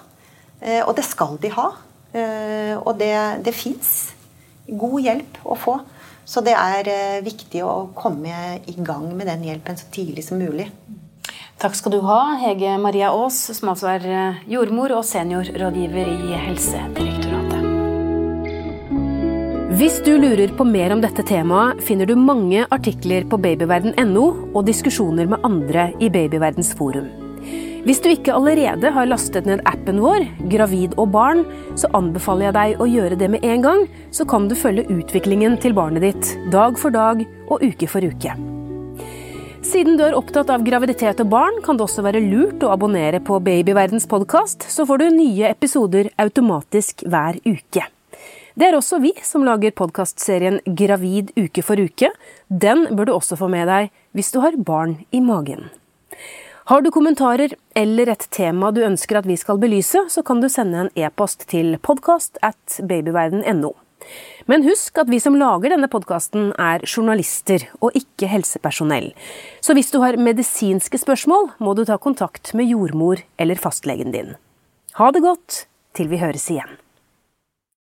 Eh, 0.60 0.80
og 0.80 0.94
det 0.96 1.04
skal 1.04 1.36
de 1.42 1.52
ha. 1.52 1.68
Eh, 2.16 2.74
og 2.78 2.96
det, 3.00 3.12
det 3.44 3.52
fins 3.56 4.14
god 4.68 5.00
hjelp 5.04 5.40
å 5.44 5.56
få. 5.60 5.76
Så 6.28 6.42
det 6.44 6.54
er 6.56 6.88
eh, 6.92 7.20
viktig 7.24 7.62
å 7.64 7.90
komme 7.96 8.60
i 8.68 8.76
gang 8.84 9.10
med 9.16 9.28
den 9.30 9.46
hjelpen 9.48 9.78
så 9.80 9.88
tidlig 9.92 10.26
som 10.26 10.40
mulig. 10.40 10.68
Takk 11.58 11.74
skal 11.74 11.90
du 11.96 12.02
ha, 12.06 12.36
Hege 12.38 12.76
Maria 12.78 13.08
Aas, 13.10 13.40
som 13.56 13.72
altså 13.72 13.88
er 13.90 14.04
eh, 14.06 14.42
jordmor 14.46 14.92
og 14.94 15.02
seniorrådgiver 15.06 16.06
i 16.06 16.36
Helsedirektoratet. 16.38 17.64
Hvis 19.78 19.96
du 20.06 20.12
lurer 20.22 20.52
på 20.54 20.66
mer 20.66 20.94
om 20.94 21.02
dette 21.02 21.24
temaet, 21.26 21.80
finner 21.86 22.06
du 22.06 22.14
mange 22.18 22.62
artikler 22.74 23.26
på 23.26 23.40
babyverden.no 23.42 24.26
og 24.52 24.68
diskusjoner 24.68 25.26
med 25.30 25.42
andre 25.46 25.88
i 25.98 26.10
Babyverdens 26.14 26.70
forum. 26.78 27.10
Hvis 27.82 28.02
du 28.04 28.08
ikke 28.12 28.36
allerede 28.38 28.92
har 28.94 29.10
lastet 29.10 29.46
ned 29.48 29.62
appen 29.66 29.98
vår, 30.02 30.28
Gravid 30.52 30.94
og 30.94 31.10
barn, 31.14 31.42
så 31.78 31.90
anbefaler 31.98 32.48
jeg 32.48 32.56
deg 32.58 32.84
å 32.84 32.88
gjøre 32.90 33.18
det 33.18 33.32
med 33.34 33.46
en 33.46 33.66
gang, 33.66 33.82
så 34.14 34.26
kan 34.30 34.46
du 34.46 34.54
følge 34.58 34.86
utviklingen 34.94 35.58
til 35.58 35.74
barnet 35.74 36.06
ditt 36.06 36.32
dag 36.54 36.78
for 36.78 36.94
dag 36.94 37.26
og 37.48 37.66
uke 37.66 37.90
for 37.90 38.06
uke. 38.06 38.36
Siden 39.68 39.98
du 39.98 40.02
er 40.06 40.14
opptatt 40.16 40.48
av 40.48 40.62
graviditet 40.64 41.18
og 41.20 41.28
barn, 41.28 41.58
kan 41.60 41.76
det 41.76 41.84
også 41.84 42.00
være 42.06 42.22
lurt 42.24 42.62
å 42.64 42.70
abonnere 42.72 43.18
på 43.20 43.36
Babyverdens 43.44 44.06
podkast, 44.08 44.64
så 44.64 44.86
får 44.88 45.02
du 45.02 45.04
nye 45.12 45.50
episoder 45.50 46.06
automatisk 46.16 47.02
hver 47.04 47.36
uke. 47.44 47.82
Det 48.56 48.64
er 48.64 48.76
også 48.78 48.96
vi 49.02 49.10
som 49.20 49.44
lager 49.44 49.74
podkastserien 49.76 50.56
Gravid 50.64 51.34
uke 51.36 51.60
for 51.66 51.76
uke. 51.76 52.08
Den 52.48 52.86
bør 52.96 53.10
du 53.10 53.12
også 53.18 53.36
få 53.36 53.50
med 53.52 53.68
deg 53.68 53.90
hvis 54.16 54.32
du 54.32 54.38
har 54.40 54.56
barn 54.56 55.02
i 55.12 55.20
magen. 55.20 55.68
Har 56.72 56.80
du 56.80 56.88
kommentarer 56.94 57.52
eller 57.76 58.14
et 58.14 58.24
tema 58.32 58.72
du 58.72 58.80
ønsker 58.88 59.20
at 59.20 59.28
vi 59.28 59.36
skal 59.36 59.60
belyse, 59.60 60.06
så 60.08 60.24
kan 60.24 60.40
du 60.40 60.48
sende 60.48 60.86
en 60.86 60.90
e-post 60.96 61.44
til 61.52 61.76
podkast 61.84 62.40
at 62.40 62.80
babyverden.no. 62.88 63.74
Men 64.48 64.64
husk 64.64 64.98
at 65.02 65.10
vi 65.12 65.20
som 65.20 65.36
lager 65.36 65.74
denne 65.74 65.90
podkasten 65.92 66.50
er 66.56 66.84
journalister 66.88 67.66
og 67.82 67.96
ikke 67.98 68.30
helsepersonell. 68.30 69.10
Så 69.60 69.76
hvis 69.76 69.92
du 69.92 70.00
har 70.04 70.16
medisinske 70.16 71.00
spørsmål, 71.00 71.52
må 71.60 71.76
du 71.76 71.84
ta 71.84 71.98
kontakt 72.00 72.54
med 72.56 72.70
jordmor 72.72 73.20
eller 73.36 73.60
fastlegen 73.60 74.14
din. 74.14 74.36
Ha 74.96 75.10
det 75.12 75.24
godt 75.26 75.64
til 75.98 76.08
vi 76.10 76.22
høres 76.22 76.48
igjen. 76.50 76.78